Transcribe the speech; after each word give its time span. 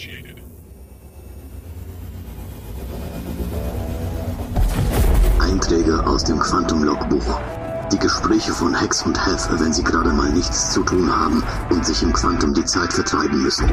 initiated. 0.00 0.42
Einträge 5.38 6.06
aus 6.06 6.24
dem 6.24 6.38
Quantum-Logbuch. 6.38 7.40
Die 7.92 7.98
Gespräche 7.98 8.52
von 8.52 8.74
Hex 8.74 9.02
und 9.02 9.26
Hef, 9.26 9.48
wenn 9.58 9.72
sie 9.72 9.82
gerade 9.82 10.10
mal 10.10 10.30
nichts 10.30 10.72
zu 10.72 10.82
tun 10.82 11.14
haben 11.14 11.42
und 11.70 11.84
sich 11.84 12.02
im 12.02 12.12
Quantum 12.12 12.54
die 12.54 12.64
Zeit 12.64 12.92
vertreiben 12.92 13.42
müssen. 13.42 13.68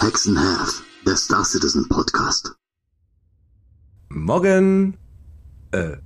Hex 0.00 0.28
and 0.28 0.38
Hef, 0.38 0.82
der 1.06 1.16
Star 1.16 1.44
Citizen 1.44 1.88
Podcast. 1.88 2.54
Morgen. 4.26 4.96
Äh. 5.70 5.98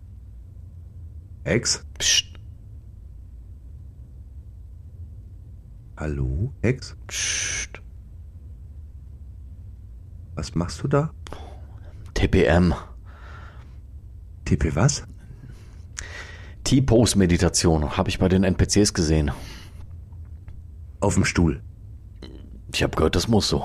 Hex? 1.42 1.87
Psst. 1.97 2.27
Hallo, 5.96 6.52
Hex? 6.60 6.98
Psst. 7.06 7.80
Was 10.34 10.55
machst 10.55 10.83
du 10.83 10.88
da? 10.88 11.15
TPM. 12.12 12.74
TP 14.45 14.77
was? 14.77 15.05
T-Pose-Meditation 16.65 17.96
habe 17.96 18.10
ich 18.10 18.18
bei 18.18 18.29
den 18.29 18.45
NPCs 18.45 18.93
gesehen. 18.93 19.30
Auf 21.01 21.15
dem 21.15 21.24
Stuhl. 21.24 21.62
Ich 22.71 22.82
habe 22.82 22.95
gehört, 22.95 23.16
das 23.16 23.29
muss 23.29 23.48
so. 23.48 23.65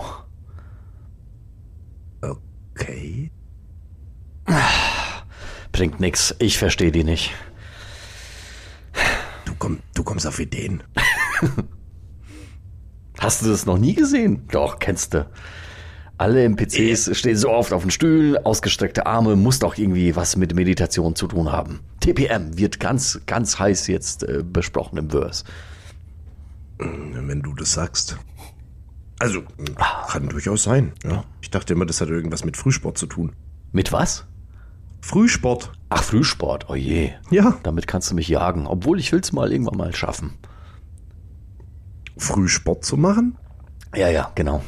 Bringt 5.75 5.99
nix. 5.99 6.33
Ich 6.39 6.57
verstehe 6.57 6.89
die 6.89 7.03
nicht. 7.03 7.33
Du, 9.43 9.51
komm, 9.59 9.79
du 9.93 10.05
kommst 10.05 10.25
auf 10.25 10.39
Ideen. 10.39 10.81
Hast 13.19 13.41
du 13.41 13.49
das 13.49 13.65
noch 13.65 13.77
nie 13.77 13.93
gesehen? 13.93 14.47
Doch, 14.51 14.79
kennst 14.79 15.13
du. 15.13 15.29
Alle 16.17 16.45
NPCs 16.45 17.17
stehen 17.17 17.35
so 17.35 17.49
oft 17.49 17.73
auf 17.73 17.81
den 17.81 17.91
Stühlen, 17.91 18.37
ausgestreckte 18.37 19.05
Arme, 19.05 19.35
muss 19.35 19.59
doch 19.59 19.77
irgendwie 19.77 20.15
was 20.15 20.37
mit 20.37 20.55
Meditation 20.55 21.13
zu 21.13 21.27
tun 21.27 21.51
haben. 21.51 21.81
TPM 21.99 22.57
wird 22.57 22.79
ganz, 22.79 23.19
ganz 23.25 23.59
heiß 23.59 23.87
jetzt 23.87 24.23
äh, 24.23 24.43
besprochen 24.43 24.97
im 24.97 25.09
Verse. 25.09 25.43
Wenn 26.77 27.41
du 27.41 27.53
das 27.53 27.73
sagst. 27.73 28.17
Also, 29.19 29.43
kann 30.07 30.29
durchaus 30.29 30.63
sein. 30.63 30.93
Ja. 31.03 31.25
Ich 31.41 31.49
dachte 31.49 31.73
immer, 31.73 31.85
das 31.85 31.99
hat 31.99 32.07
irgendwas 32.07 32.45
mit 32.45 32.55
Frühsport 32.55 32.97
zu 32.97 33.07
tun. 33.07 33.33
Mit 33.73 33.91
was? 33.91 34.25
Frühsport? 35.05 35.71
Ach, 35.89 36.01
Frühsport. 36.01 36.67
Oh 36.67 36.73
je. 36.73 37.11
Ja. 37.29 37.59
Damit 37.61 37.85
kannst 37.85 38.09
du 38.09 38.15
mich 38.15 38.27
jagen. 38.27 38.65
Obwohl 38.65 38.99
ich 38.99 39.11
will's 39.11 39.33
mal 39.33 39.51
irgendwann 39.51 39.77
mal 39.77 39.95
schaffen. 39.95 40.33
Frühsport 42.17 42.83
zu 42.83 42.97
machen? 42.97 43.37
Ja, 43.95 44.09
ja, 44.09 44.31
genau. 44.33 44.63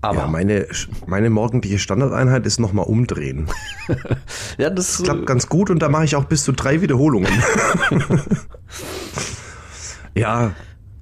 Aber 0.00 0.22
ja, 0.22 0.26
meine, 0.26 0.66
meine 1.06 1.30
morgendliche 1.30 1.78
Standardeinheit 1.78 2.44
ist 2.44 2.58
nochmal 2.58 2.86
umdrehen. 2.86 3.48
ja, 4.58 4.68
das 4.68 4.96
Das 4.96 5.02
klappt 5.04 5.26
ganz 5.26 5.48
gut 5.48 5.70
und 5.70 5.80
da 5.80 5.88
mache 5.88 6.06
ich 6.06 6.16
auch 6.16 6.24
bis 6.24 6.42
zu 6.42 6.50
drei 6.50 6.82
Wiederholungen. 6.82 7.30
ja, 10.16 10.54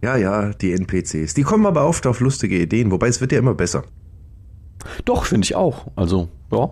ja, 0.02 0.16
ja, 0.16 0.50
die 0.50 0.74
NPCs. 0.74 1.32
Die 1.32 1.44
kommen 1.44 1.64
aber 1.64 1.86
oft 1.86 2.06
auf 2.06 2.20
lustige 2.20 2.58
Ideen, 2.58 2.90
wobei 2.90 3.08
es 3.08 3.22
wird 3.22 3.32
ja 3.32 3.38
immer 3.38 3.54
besser. 3.54 3.84
Doch, 5.06 5.24
finde 5.24 5.46
ich 5.46 5.56
auch. 5.56 5.86
Also, 5.96 6.28
ja, 6.52 6.70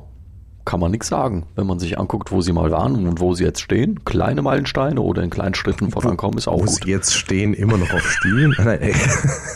kann 0.67 0.81
man 0.81 0.91
nichts 0.91 1.09
sagen. 1.09 1.47
Wenn 1.55 1.67
man 1.67 1.78
sich 1.78 1.98
anguckt, 1.98 2.33
wo 2.33 2.42
sie 2.42 2.53
mal 2.53 2.70
waren 2.70 3.06
und 3.06 3.20
wo 3.20 3.33
sie 3.33 3.45
jetzt 3.45 3.62
stehen, 3.62 4.05
kleine 4.05 4.42
Meilensteine 4.42 5.00
oder 5.00 5.23
in 5.23 5.31
kleinen 5.31 5.55
Schritten 5.55 5.91
vorankommen, 5.91 6.36
ist 6.36 6.48
auch 6.48 6.61
Wo 6.61 6.64
gut. 6.64 6.83
sie 6.85 6.91
jetzt 6.91 7.14
stehen, 7.14 7.55
immer 7.55 7.79
noch 7.79 7.91
auf 7.95 8.20
ey. 8.67 8.95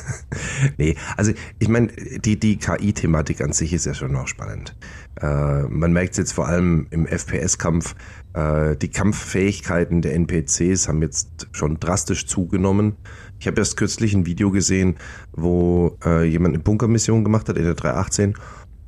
nee, 0.78 0.96
also 1.16 1.32
ich 1.58 1.68
meine, 1.68 1.88
die, 1.88 2.38
die 2.38 2.56
KI-Thematik 2.56 3.42
an 3.42 3.52
sich 3.52 3.72
ist 3.72 3.86
ja 3.86 3.92
schon 3.92 4.12
noch 4.12 4.28
spannend. 4.28 4.76
Äh, 5.20 5.62
man 5.62 5.92
merkt 5.92 6.12
es 6.12 6.18
jetzt 6.18 6.32
vor 6.32 6.46
allem 6.46 6.86
im 6.90 7.06
FPS-Kampf, 7.06 7.96
äh, 8.34 8.76
die 8.76 8.88
Kampffähigkeiten 8.88 10.02
der 10.02 10.14
NPCs 10.14 10.88
haben 10.88 11.02
jetzt 11.02 11.48
schon 11.50 11.80
drastisch 11.80 12.26
zugenommen. 12.26 12.96
Ich 13.40 13.48
habe 13.48 13.58
erst 13.58 13.76
kürzlich 13.76 14.14
ein 14.14 14.26
Video 14.26 14.50
gesehen, 14.50 14.96
wo 15.32 15.98
äh, 16.04 16.24
jemand 16.24 16.54
eine 16.54 16.62
Bunkermission 16.62 17.24
gemacht 17.24 17.48
hat 17.48 17.56
in 17.56 17.64
der 17.64 17.74
318 17.74 18.34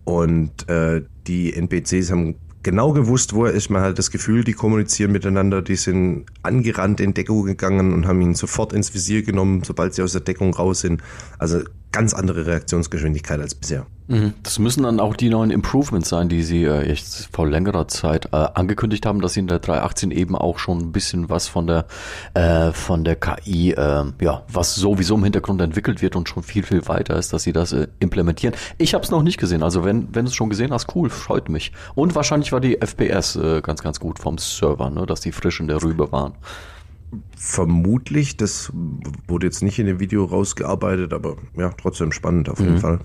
und 0.04 0.68
äh, 0.68 1.02
die 1.26 1.54
NPCs 1.54 2.10
haben 2.10 2.36
genau 2.62 2.92
gewusst, 2.92 3.34
wo 3.34 3.44
er 3.44 3.52
ist. 3.52 3.70
Man 3.70 3.82
hat 3.82 3.98
das 3.98 4.10
Gefühl, 4.10 4.44
die 4.44 4.52
kommunizieren 4.52 5.12
miteinander. 5.12 5.62
Die 5.62 5.76
sind 5.76 6.26
angerannt 6.42 7.00
in 7.00 7.14
Deckung 7.14 7.44
gegangen 7.44 7.92
und 7.92 8.06
haben 8.06 8.20
ihn 8.20 8.34
sofort 8.34 8.72
ins 8.72 8.94
Visier 8.94 9.22
genommen, 9.22 9.62
sobald 9.64 9.94
sie 9.94 10.02
aus 10.02 10.12
der 10.12 10.20
Deckung 10.20 10.54
raus 10.54 10.80
sind. 10.80 11.02
Also 11.38 11.60
ganz 11.92 12.14
andere 12.14 12.46
Reaktionsgeschwindigkeit 12.46 13.40
als 13.40 13.54
bisher. 13.54 13.86
Mhm. 14.08 14.34
Das 14.42 14.58
müssen 14.58 14.82
dann 14.82 15.00
auch 15.00 15.14
die 15.14 15.28
neuen 15.28 15.50
Improvements 15.50 16.08
sein, 16.08 16.28
die 16.28 16.42
sie 16.42 16.64
äh, 16.64 16.86
jetzt 16.86 17.28
vor 17.32 17.48
längerer 17.48 17.86
Zeit 17.88 18.26
äh, 18.32 18.36
angekündigt 18.36 19.06
haben, 19.06 19.20
dass 19.20 19.34
sie 19.34 19.40
in 19.40 19.46
der 19.46 19.58
318 19.58 20.10
eben 20.10 20.34
auch 20.36 20.58
schon 20.58 20.78
ein 20.78 20.92
bisschen 20.92 21.30
was 21.30 21.48
von 21.48 21.66
der 21.66 21.86
äh, 22.34 22.72
von 22.72 23.04
der 23.04 23.16
KI, 23.16 23.72
äh, 23.72 24.04
ja, 24.20 24.42
was 24.52 24.74
sowieso 24.74 25.14
im 25.14 25.24
Hintergrund 25.24 25.60
entwickelt 25.60 26.02
wird 26.02 26.16
und 26.16 26.28
schon 26.28 26.42
viel 26.42 26.62
viel 26.62 26.88
weiter 26.88 27.16
ist, 27.16 27.32
dass 27.32 27.44
sie 27.44 27.52
das 27.52 27.72
äh, 27.72 27.86
implementieren. 28.00 28.54
Ich 28.78 28.94
habe 28.94 29.04
es 29.04 29.10
noch 29.10 29.22
nicht 29.22 29.38
gesehen, 29.38 29.62
also 29.62 29.84
wenn 29.84 30.08
wenn 30.14 30.24
du 30.24 30.30
es 30.30 30.34
schon 30.34 30.50
gesehen 30.50 30.72
hast, 30.72 30.94
cool, 30.94 31.08
freut 31.08 31.48
mich. 31.48 31.72
Und 31.94 32.14
wahrscheinlich 32.14 32.52
war 32.52 32.60
die 32.60 32.80
FPS 32.80 33.36
äh, 33.36 33.60
ganz 33.62 33.82
ganz 33.82 34.00
gut 34.00 34.18
vom 34.18 34.36
Server, 34.38 34.90
ne, 34.90 35.06
dass 35.06 35.20
die 35.20 35.32
frisch 35.32 35.60
in 35.60 35.68
der 35.68 35.82
Rübe 35.82 36.10
waren. 36.10 36.34
Vermutlich, 37.36 38.36
das 38.36 38.72
wurde 39.26 39.46
jetzt 39.46 39.62
nicht 39.62 39.78
in 39.78 39.86
dem 39.86 40.00
Video 40.00 40.24
rausgearbeitet, 40.24 41.12
aber 41.12 41.36
ja, 41.56 41.70
trotzdem 41.70 42.12
spannend 42.12 42.48
auf 42.48 42.60
jeden 42.60 42.78
Fall. 42.78 43.00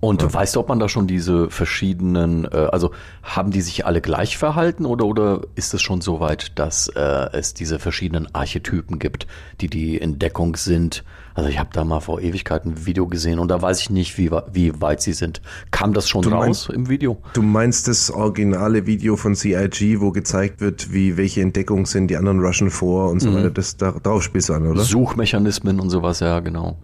Und 0.00 0.32
weißt 0.32 0.56
du, 0.56 0.60
ob 0.60 0.68
man 0.70 0.78
da 0.78 0.88
schon 0.88 1.06
diese 1.06 1.50
verschiedenen, 1.50 2.46
äh, 2.46 2.68
also 2.72 2.90
haben 3.22 3.50
die 3.50 3.60
sich 3.60 3.84
alle 3.84 4.00
gleich 4.00 4.38
verhalten 4.38 4.86
oder 4.86 5.04
oder 5.04 5.42
ist 5.56 5.74
es 5.74 5.82
schon 5.82 6.00
so 6.00 6.20
weit, 6.20 6.58
dass 6.58 6.88
äh, 6.88 7.28
es 7.32 7.52
diese 7.52 7.78
verschiedenen 7.78 8.34
Archetypen 8.34 8.98
gibt, 8.98 9.26
die 9.60 9.68
die 9.68 9.98
in 9.98 10.18
Deckung 10.18 10.56
sind? 10.56 11.04
Also 11.34 11.48
ich 11.50 11.58
habe 11.58 11.68
da 11.72 11.84
mal 11.84 12.00
vor 12.00 12.20
Ewigkeiten 12.20 12.72
ein 12.72 12.86
Video 12.86 13.06
gesehen 13.06 13.38
und 13.38 13.48
da 13.48 13.60
weiß 13.60 13.80
ich 13.82 13.90
nicht, 13.90 14.16
wie 14.16 14.30
wie 14.52 14.80
weit 14.80 15.02
sie 15.02 15.12
sind. 15.12 15.42
Kam 15.70 15.92
das 15.92 16.08
schon 16.08 16.22
Du 16.22 16.30
raus 16.30 16.68
meinst- 16.68 16.70
im 16.70 16.88
Video? 16.88 17.18
Du 17.34 17.42
meinst 17.42 17.86
das 17.86 18.10
originale 18.10 18.86
Video 18.86 19.16
von 19.16 19.34
CIG, 19.34 20.00
wo 20.00 20.12
gezeigt 20.12 20.60
wird, 20.62 20.92
wie 20.94 21.18
welche 21.18 21.42
Entdeckungen 21.42 21.84
sind, 21.84 22.08
die 22.08 22.16
anderen 22.16 22.40
rushen 22.40 22.70
vor 22.70 23.10
und 23.10 23.20
so 23.20 23.34
weiter. 23.34 23.50
Das 23.50 23.76
da, 23.76 23.92
darauf 24.02 24.22
spielst 24.22 24.48
du 24.48 24.54
an, 24.54 24.66
oder? 24.66 24.80
Suchmechanismen 24.82 25.78
und 25.78 25.90
sowas, 25.90 26.20
ja 26.20 26.40
genau. 26.40 26.78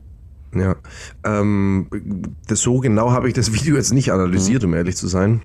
Ja. 0.59 0.77
Ähm, 1.25 1.89
das, 2.47 2.61
so 2.61 2.79
genau 2.79 3.13
habe 3.13 3.29
ich 3.29 3.35
das 3.35 3.53
Video 3.55 3.77
jetzt 3.77 3.93
nicht 3.93 4.13
analysiert, 4.13 4.65
um 4.65 4.75
ehrlich 4.75 4.97
zu 4.97 5.09
sein. 5.09 5.43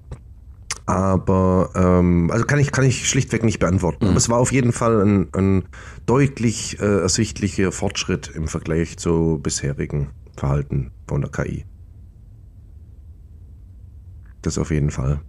Aber 0.85 1.69
ähm, 1.75 2.29
also 2.31 2.45
kann 2.45 2.59
ich 2.59 2.71
kann 2.71 2.83
ich 2.83 3.07
schlichtweg 3.07 3.43
nicht 3.43 3.59
beantworten. 3.59 4.07
Aber 4.07 4.17
es 4.17 4.29
war 4.29 4.39
auf 4.39 4.51
jeden 4.51 4.71
Fall 4.71 5.01
ein, 5.01 5.27
ein 5.33 5.63
deutlich 6.05 6.79
äh, 6.79 7.01
ersichtlicher 7.01 7.71
Fortschritt 7.71 8.31
im 8.33 8.47
Vergleich 8.47 8.97
zu 8.97 9.39
bisherigen 9.41 10.09
Verhalten 10.35 10.91
von 11.07 11.21
der 11.21 11.29
KI. 11.29 11.65
Das 14.41 14.57
auf 14.57 14.71
jeden 14.71 14.91
Fall. 14.91 15.21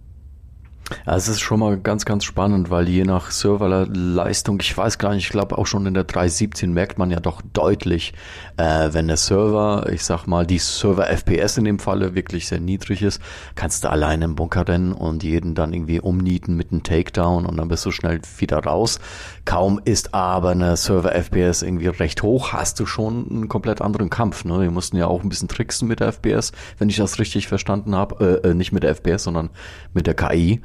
Ja, 1.05 1.15
es 1.15 1.27
ist 1.27 1.39
schon 1.39 1.59
mal 1.59 1.77
ganz, 1.77 2.03
ganz 2.05 2.25
spannend, 2.25 2.69
weil 2.69 2.89
je 2.89 3.03
nach 3.05 3.31
Serverleistung, 3.31 4.59
ich 4.59 4.77
weiß 4.77 4.97
gar 4.97 5.13
nicht, 5.13 5.25
ich 5.25 5.31
glaube 5.31 5.57
auch 5.57 5.65
schon 5.65 5.85
in 5.85 5.93
der 5.93 6.05
3.17 6.05 6.67
merkt 6.67 6.97
man 6.97 7.09
ja 7.09 7.19
doch 7.19 7.41
deutlich, 7.53 8.13
äh, 8.57 8.89
wenn 8.91 9.07
der 9.07 9.17
Server, 9.17 9.87
ich 9.91 10.03
sag 10.03 10.27
mal, 10.27 10.45
die 10.45 10.59
Server-FPS 10.59 11.57
in 11.57 11.65
dem 11.65 11.79
Falle 11.79 12.15
wirklich 12.15 12.47
sehr 12.47 12.59
niedrig 12.59 13.01
ist, 13.01 13.21
kannst 13.55 13.83
du 13.83 13.89
alleine 13.89 14.25
im 14.25 14.35
Bunker 14.35 14.67
rennen 14.67 14.91
und 14.91 15.23
jeden 15.23 15.55
dann 15.55 15.73
irgendwie 15.73 16.01
umnieten 16.01 16.55
mit 16.55 16.71
einem 16.71 16.83
Takedown 16.83 17.45
und 17.45 17.57
dann 17.57 17.69
bist 17.69 17.85
du 17.85 17.91
schnell 17.91 18.19
wieder 18.37 18.59
raus. 18.59 18.99
Kaum 19.45 19.79
ist 19.83 20.13
aber 20.13 20.49
eine 20.49 20.75
Server-FPS 20.75 21.61
irgendwie 21.61 21.87
recht 21.87 22.23
hoch, 22.23 22.51
hast 22.51 22.79
du 22.79 22.85
schon 22.85 23.29
einen 23.29 23.47
komplett 23.47 23.81
anderen 23.81 24.09
Kampf. 24.09 24.43
Ne? 24.43 24.61
Wir 24.61 24.71
mussten 24.71 24.97
ja 24.97 25.07
auch 25.07 25.23
ein 25.23 25.29
bisschen 25.29 25.47
tricksen 25.47 25.87
mit 25.87 26.01
der 26.01 26.09
FPS, 26.09 26.51
wenn 26.77 26.89
ich 26.89 26.97
das 26.97 27.19
richtig 27.19 27.47
verstanden 27.47 27.95
habe. 27.95 28.41
Äh, 28.43 28.49
äh, 28.49 28.53
nicht 28.53 28.73
mit 28.73 28.83
der 28.83 28.91
FPS, 28.95 29.23
sondern 29.23 29.49
mit 29.93 30.07
der 30.07 30.13
KI 30.13 30.61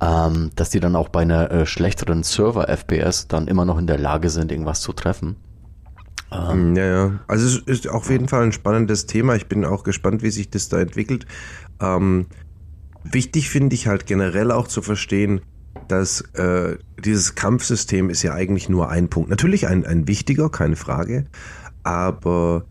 ähm, 0.00 0.50
dass 0.56 0.70
die 0.70 0.80
dann 0.80 0.96
auch 0.96 1.08
bei 1.08 1.20
einer 1.22 1.50
äh, 1.50 1.66
schlechteren 1.66 2.22
Server-FPS 2.22 3.28
dann 3.28 3.48
immer 3.48 3.64
noch 3.64 3.78
in 3.78 3.86
der 3.86 3.98
Lage 3.98 4.30
sind, 4.30 4.50
irgendwas 4.50 4.80
zu 4.80 4.92
treffen. 4.92 5.36
Ja, 6.32 6.74
ja. 6.74 7.20
Also 7.26 7.46
es 7.46 7.58
ist 7.58 7.88
auf 7.88 8.08
jeden 8.08 8.28
Fall 8.28 8.44
ein 8.44 8.52
spannendes 8.52 9.06
Thema. 9.06 9.34
Ich 9.34 9.48
bin 9.48 9.64
auch 9.64 9.82
gespannt, 9.82 10.22
wie 10.22 10.30
sich 10.30 10.48
das 10.48 10.68
da 10.68 10.78
entwickelt. 10.78 11.26
Ähm, 11.80 12.26
wichtig 13.02 13.50
finde 13.50 13.74
ich 13.74 13.88
halt 13.88 14.06
generell 14.06 14.52
auch 14.52 14.68
zu 14.68 14.80
verstehen, 14.80 15.40
dass 15.88 16.20
äh, 16.34 16.78
dieses 16.98 17.34
Kampfsystem 17.34 18.10
ist 18.10 18.22
ja 18.22 18.32
eigentlich 18.32 18.68
nur 18.68 18.90
ein 18.90 19.08
Punkt. 19.08 19.28
Natürlich 19.28 19.66
ein, 19.66 19.84
ein 19.84 20.06
wichtiger, 20.06 20.50
keine 20.50 20.76
Frage, 20.76 21.26
aber 21.82 22.64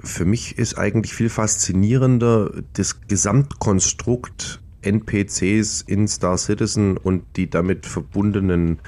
für 0.00 0.26
mich 0.26 0.58
ist 0.58 0.76
eigentlich 0.76 1.14
viel 1.14 1.30
faszinierender 1.30 2.50
das 2.74 3.00
Gesamtkonstrukt 3.00 4.60
NPCs 4.86 5.82
in 5.82 6.06
Star 6.08 6.36
Citizen 6.38 6.96
und 6.96 7.24
die 7.36 7.48
damit 7.50 7.86
verbundenen 7.86 8.78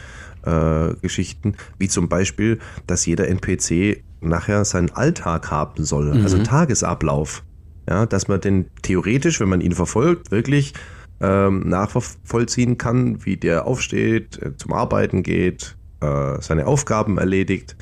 äh, 0.44 0.94
Geschichten, 1.02 1.54
wie 1.78 1.88
zum 1.88 2.08
Beispiel, 2.08 2.58
dass 2.86 3.06
jeder 3.06 3.28
NPC 3.28 4.02
nachher 4.20 4.64
seinen 4.64 4.90
Alltag 4.90 5.50
haben 5.50 5.84
soll, 5.84 6.14
Mhm. 6.14 6.22
also 6.22 6.42
Tagesablauf. 6.42 7.42
Ja, 7.88 8.04
dass 8.06 8.26
man 8.26 8.40
den 8.40 8.66
theoretisch, 8.82 9.38
wenn 9.40 9.48
man 9.48 9.60
ihn 9.60 9.72
verfolgt, 9.72 10.30
wirklich 10.32 10.74
ähm, 11.20 11.68
nachvollziehen 11.68 12.78
kann, 12.78 13.24
wie 13.24 13.36
der 13.36 13.66
aufsteht, 13.66 14.42
äh, 14.42 14.56
zum 14.56 14.72
Arbeiten 14.72 15.22
geht, 15.22 15.76
äh, 16.00 16.40
seine 16.40 16.66
Aufgaben 16.66 17.16
erledigt, 17.18 17.76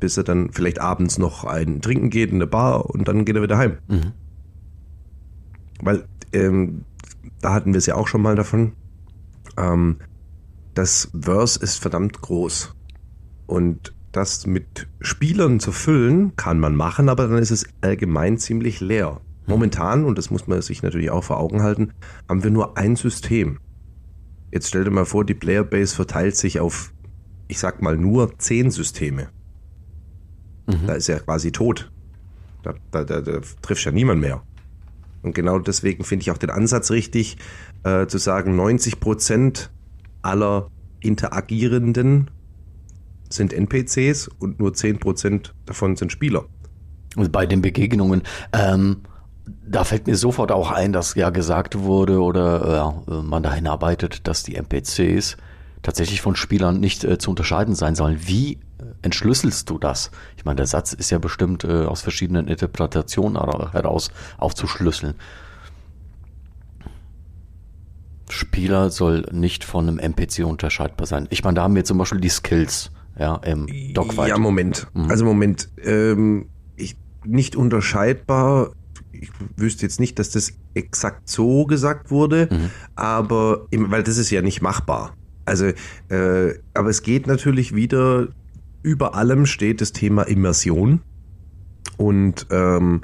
bis 0.00 0.16
er 0.16 0.22
dann 0.24 0.52
vielleicht 0.52 0.80
abends 0.80 1.18
noch 1.18 1.44
ein 1.44 1.82
Trinken 1.82 2.08
geht 2.08 2.30
in 2.30 2.38
der 2.38 2.46
Bar 2.46 2.86
und 2.86 3.08
dann 3.08 3.24
geht 3.24 3.36
er 3.36 3.42
wieder 3.42 3.58
heim. 3.58 3.78
Mhm. 3.88 4.12
Weil 5.82 6.04
ähm, 6.32 6.84
da 7.40 7.52
hatten 7.52 7.72
wir 7.72 7.78
es 7.78 7.86
ja 7.86 7.94
auch 7.94 8.08
schon 8.08 8.22
mal 8.22 8.36
davon. 8.36 8.72
Ähm, 9.56 9.98
das 10.74 11.10
Verse 11.18 11.58
ist 11.60 11.78
verdammt 11.78 12.20
groß. 12.20 12.74
Und 13.46 13.94
das 14.12 14.46
mit 14.46 14.88
Spielern 15.00 15.60
zu 15.60 15.72
füllen, 15.72 16.34
kann 16.36 16.60
man 16.60 16.74
machen, 16.74 17.08
aber 17.08 17.28
dann 17.28 17.38
ist 17.38 17.50
es 17.50 17.66
allgemein 17.80 18.38
ziemlich 18.38 18.80
leer. 18.80 19.20
Momentan, 19.46 20.04
und 20.04 20.18
das 20.18 20.30
muss 20.30 20.46
man 20.46 20.60
sich 20.60 20.82
natürlich 20.82 21.10
auch 21.10 21.24
vor 21.24 21.38
Augen 21.38 21.62
halten, 21.62 21.92
haben 22.28 22.42
wir 22.42 22.50
nur 22.50 22.76
ein 22.76 22.96
System. 22.96 23.58
Jetzt 24.52 24.68
stell 24.68 24.84
dir 24.84 24.90
mal 24.90 25.04
vor, 25.04 25.24
die 25.24 25.34
Playerbase 25.34 25.94
verteilt 25.94 26.36
sich 26.36 26.60
auf, 26.60 26.92
ich 27.48 27.58
sag 27.58 27.82
mal, 27.82 27.96
nur 27.96 28.38
zehn 28.38 28.70
Systeme. 28.70 29.28
Da 30.86 30.94
ist 30.94 31.08
ja 31.08 31.18
quasi 31.18 31.50
tot. 31.52 31.90
Da, 32.62 32.74
da, 32.90 33.04
da, 33.04 33.20
da 33.20 33.40
trifft 33.62 33.84
ja 33.84 33.92
niemand 33.92 34.20
mehr. 34.20 34.42
Und 35.22 35.34
genau 35.34 35.58
deswegen 35.58 36.04
finde 36.04 36.22
ich 36.22 36.30
auch 36.30 36.38
den 36.38 36.50
Ansatz 36.50 36.90
richtig, 36.90 37.36
äh, 37.84 38.06
zu 38.06 38.18
sagen, 38.18 38.56
90 38.56 39.00
Prozent 39.00 39.70
aller 40.22 40.70
Interagierenden 41.00 42.30
sind 43.30 43.52
NPCs 43.52 44.28
und 44.28 44.58
nur 44.58 44.74
10 44.74 44.98
Prozent 44.98 45.54
davon 45.66 45.96
sind 45.96 46.12
Spieler. 46.12 46.46
Und 47.16 47.32
bei 47.32 47.46
den 47.46 47.62
Begegnungen, 47.62 48.22
ähm, 48.52 48.98
da 49.66 49.84
fällt 49.84 50.06
mir 50.06 50.16
sofort 50.16 50.52
auch 50.52 50.70
ein, 50.70 50.92
dass 50.92 51.14
ja 51.14 51.30
gesagt 51.30 51.78
wurde 51.78 52.20
oder 52.20 52.94
äh, 53.08 53.22
man 53.22 53.42
dahin 53.42 53.66
arbeitet, 53.66 54.26
dass 54.26 54.42
die 54.42 54.56
NPCs 54.56 55.36
tatsächlich 55.82 56.20
von 56.20 56.36
Spielern 56.36 56.80
nicht 56.80 57.04
äh, 57.04 57.18
zu 57.18 57.30
unterscheiden 57.30 57.74
sein 57.74 57.94
sollen. 57.94 58.18
Wie 58.20 58.54
äh, 58.54 58.58
entschlüsselst 59.02 59.68
du 59.70 59.78
das? 59.78 60.10
Ich 60.36 60.44
meine, 60.44 60.56
der 60.56 60.66
Satz 60.66 60.92
ist 60.92 61.10
ja 61.10 61.18
bestimmt 61.18 61.64
äh, 61.64 61.84
aus 61.84 62.02
verschiedenen 62.02 62.48
Interpretationen 62.48 63.40
heraus 63.72 64.10
aufzuschlüsseln. 64.38 65.14
Spieler 68.30 68.90
soll 68.90 69.26
nicht 69.32 69.64
von 69.64 69.88
einem 69.88 69.98
NPC 69.98 70.44
unterscheidbar 70.44 71.06
sein. 71.06 71.26
Ich 71.30 71.44
meine, 71.44 71.54
da 71.54 71.62
haben 71.62 71.74
wir 71.74 71.84
zum 71.84 71.96
Beispiel 71.96 72.20
die 72.20 72.28
Skills, 72.28 72.90
ja, 73.18 73.36
im 73.36 73.66
Dogfight. 73.94 74.28
Ja, 74.28 74.38
Moment. 74.38 74.86
Also 75.08 75.24
Moment. 75.24 75.70
Ähm, 75.82 76.50
ich, 76.76 76.96
nicht 77.24 77.56
unterscheidbar. 77.56 78.72
Ich 79.12 79.30
wüsste 79.56 79.82
jetzt 79.82 79.98
nicht, 79.98 80.18
dass 80.18 80.30
das 80.30 80.52
exakt 80.74 81.28
so 81.28 81.64
gesagt 81.64 82.10
wurde, 82.10 82.70
aber 82.94 83.66
im, 83.70 83.90
weil 83.90 84.02
das 84.04 84.18
ist 84.18 84.30
ja 84.30 84.42
nicht 84.42 84.60
machbar. 84.60 85.14
Also, 85.48 85.66
äh, 86.08 86.54
aber 86.74 86.90
es 86.90 87.02
geht 87.02 87.26
natürlich 87.26 87.74
wieder, 87.74 88.28
über 88.82 89.14
allem 89.14 89.46
steht 89.46 89.80
das 89.80 89.92
Thema 89.92 90.22
Immersion. 90.22 91.00
Und 91.96 92.46
ähm, 92.50 93.00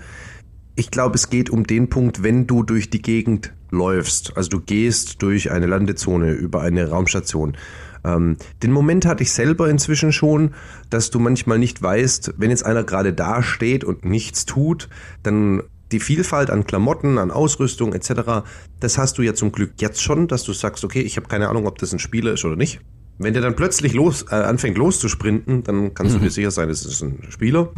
ich 0.77 0.91
glaube, 0.91 1.17
es 1.17 1.31
geht 1.31 1.51
um 1.51 1.65
den 1.65 1.89
Punkt, 1.89 2.23
wenn 2.23 2.47
du 2.47 2.63
durch 2.63 2.91
die 2.91 3.03
Gegend 3.03 3.53
läufst, 3.71 4.37
also 4.37 4.49
du 4.51 4.61
gehst 4.61 5.23
durch 5.23 5.51
eine 5.51 5.67
Landezone 5.67 6.33
über 6.33 6.63
eine 6.63 6.89
Raumstation. 6.89 7.57
Ähm, 8.05 8.37
den 8.63 8.73
Moment 8.73 9.07
hatte 9.07 9.23
ich 9.23 9.33
selber 9.33 9.69
inzwischen 9.69 10.13
schon, 10.13 10.55
dass 10.91 11.11
du 11.11 11.19
manchmal 11.19 11.59
nicht 11.59 11.83
weißt, 11.83 12.35
wenn 12.37 12.51
jetzt 12.51 12.65
einer 12.65 12.85
gerade 12.85 13.13
da 13.13 13.43
steht 13.43 13.83
und 13.85 14.05
nichts 14.05 14.47
tut, 14.47 14.89
dann 15.23 15.63
die 15.95 16.01
Vielfalt 16.01 16.51
an 16.51 16.67
Klamotten, 16.67 17.19
an 17.19 17.31
Ausrüstung 17.31 17.95
etc., 17.95 18.43
das 18.81 18.99
hast 18.99 19.17
du 19.17 19.23
ja 19.23 19.35
zum 19.35 19.53
Glück 19.53 19.75
jetzt 19.81 20.03
schon, 20.03 20.27
dass 20.27 20.43
du 20.43 20.53
sagst, 20.53 20.85
okay, 20.85 21.01
ich 21.01 21.17
habe 21.17 21.29
keine 21.29 21.49
Ahnung, 21.49 21.67
ob 21.67 21.79
das 21.79 21.93
ein 21.93 22.01
Spieler 22.01 22.33
ist 22.33 22.45
oder 22.45 22.57
nicht. 22.57 22.81
Wenn 23.19 23.33
der 23.33 23.43
dann 23.43 23.55
plötzlich 23.55 23.95
los, 23.95 24.27
äh, 24.29 24.35
anfängt 24.35 24.77
loszusprinten, 24.77 25.63
dann 25.63 25.95
kannst 25.95 26.17
du 26.17 26.19
dir 26.19 26.31
sicher 26.31 26.51
sein, 26.51 26.69
es 26.69 26.85
ist 26.85 27.01
ein 27.01 27.23
Spieler. 27.29 27.71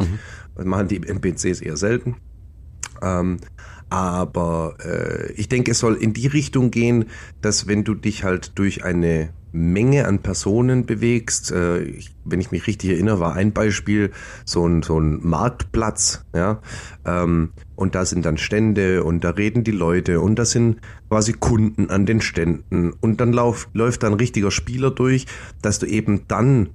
Das 0.54 0.64
machen 0.64 0.88
die 0.88 1.06
NPCs 1.06 1.60
eher 1.60 1.76
selten. 1.76 2.16
Ähm, 3.02 3.36
aber 3.88 4.76
äh, 4.84 5.32
ich 5.32 5.48
denke, 5.48 5.70
es 5.70 5.78
soll 5.78 5.94
in 5.94 6.12
die 6.12 6.26
Richtung 6.26 6.70
gehen, 6.70 7.06
dass 7.40 7.66
wenn 7.66 7.84
du 7.84 7.94
dich 7.94 8.24
halt 8.24 8.58
durch 8.58 8.84
eine 8.84 9.30
Menge 9.52 10.06
an 10.06 10.18
Personen 10.18 10.84
bewegst, 10.84 11.50
äh, 11.50 11.94
wenn 12.24 12.40
ich 12.40 12.50
mich 12.50 12.66
richtig 12.66 12.90
erinnere, 12.90 13.20
war 13.20 13.34
ein 13.34 13.52
Beispiel 13.52 14.10
so 14.44 14.66
ein, 14.66 14.82
so 14.82 15.00
ein 15.00 15.20
Marktplatz, 15.26 16.24
ja, 16.34 16.60
ähm, 17.04 17.52
und 17.74 17.94
da 17.94 18.04
sind 18.04 18.26
dann 18.26 18.36
Stände 18.36 19.02
und 19.02 19.24
da 19.24 19.30
reden 19.30 19.64
die 19.64 19.70
Leute 19.70 20.20
und 20.20 20.38
da 20.38 20.44
sind 20.44 20.80
quasi 21.08 21.32
Kunden 21.32 21.88
an 21.90 22.06
den 22.06 22.20
Ständen 22.20 22.92
und 23.00 23.20
dann 23.20 23.32
lauf, 23.32 23.68
läuft 23.72 24.02
da 24.02 24.08
ein 24.08 24.14
richtiger 24.14 24.50
Spieler 24.50 24.90
durch, 24.90 25.26
dass 25.62 25.78
du 25.78 25.86
eben 25.86 26.22
dann 26.28 26.70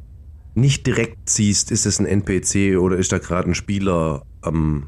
nicht 0.55 0.87
direkt 0.87 1.29
siehst, 1.29 1.71
ist 1.71 1.85
es 1.85 1.99
ein 1.99 2.05
NPC 2.05 2.77
oder 2.77 2.97
ist 2.97 3.11
da 3.11 3.19
gerade 3.19 3.49
ein 3.49 3.55
Spieler 3.55 4.25
am 4.41 4.87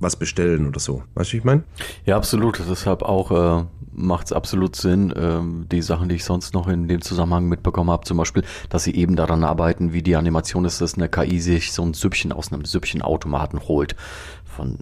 was 0.00 0.16
bestellen 0.16 0.66
oder 0.66 0.80
so. 0.80 1.02
Weißt 1.14 1.30
du, 1.30 1.34
wie 1.34 1.38
ich 1.38 1.44
meine? 1.44 1.62
Ja, 2.06 2.16
absolut. 2.16 2.60
Deshalb 2.68 3.02
auch 3.02 3.60
äh, 3.60 3.64
macht 3.92 4.26
es 4.26 4.32
absolut 4.32 4.74
Sinn, 4.76 5.12
ähm, 5.16 5.66
die 5.70 5.82
Sachen, 5.82 6.08
die 6.08 6.14
ich 6.16 6.24
sonst 6.24 6.54
noch 6.54 6.68
in 6.68 6.88
dem 6.88 7.02
Zusammenhang 7.02 7.46
mitbekommen 7.46 7.90
habe, 7.90 8.04
zum 8.04 8.16
Beispiel, 8.16 8.42
dass 8.70 8.84
sie 8.84 8.94
eben 8.94 9.14
daran 9.14 9.44
arbeiten, 9.44 9.92
wie 9.92 10.02
die 10.02 10.16
Animation 10.16 10.64
ist, 10.64 10.80
dass 10.80 10.94
eine 10.94 11.08
KI 11.08 11.38
sich 11.40 11.72
so 11.72 11.82
ein 11.82 11.92
Süppchen 11.94 12.32
aus 12.32 12.50
einem 12.52 12.64
Süppchenautomaten 12.64 13.60
holt. 13.68 13.94
Von, 14.44 14.76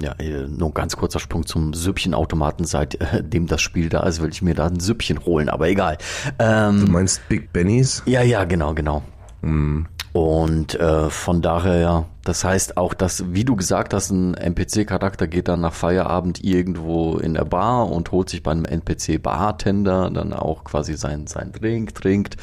ja, 0.00 0.12
äh, 0.18 0.46
nur 0.46 0.68
ein 0.68 0.74
ganz 0.74 0.96
kurzer 0.96 1.18
Sprung 1.18 1.44
zum 1.44 1.74
Süppchenautomaten, 1.74 2.64
seitdem 2.64 3.46
das 3.48 3.60
Spiel 3.60 3.88
da 3.88 4.04
ist, 4.04 4.20
will 4.22 4.30
ich 4.30 4.42
mir 4.42 4.54
da 4.54 4.66
ein 4.66 4.78
Süppchen 4.80 5.24
holen, 5.24 5.48
aber 5.48 5.68
egal. 5.68 5.98
Ähm, 6.38 6.86
Du 6.86 6.92
meinst 6.92 7.26
Big 7.28 7.52
Bennies? 7.52 8.02
ja, 8.06 8.22
ja, 8.22 8.44
genau, 8.44 8.74
genau. 8.74 9.02
Und 10.12 10.74
äh, 10.78 11.10
von 11.10 11.42
daher, 11.42 12.06
das 12.24 12.44
heißt 12.44 12.76
auch, 12.76 12.94
dass, 12.94 13.34
wie 13.34 13.44
du 13.44 13.56
gesagt 13.56 13.92
hast, 13.92 14.10
ein 14.10 14.34
NPC-Charakter 14.34 15.26
geht 15.26 15.48
dann 15.48 15.60
nach 15.60 15.74
Feierabend 15.74 16.44
irgendwo 16.44 17.18
in 17.18 17.34
der 17.34 17.44
Bar 17.44 17.90
und 17.90 18.12
holt 18.12 18.30
sich 18.30 18.44
bei 18.44 18.52
einem 18.52 18.64
NPC-Bartender 18.64 20.08
dann 20.10 20.32
auch 20.32 20.62
quasi 20.62 20.94
sein, 20.94 21.26
sein 21.26 21.50
Drink, 21.50 21.96
trinkt, 21.96 22.36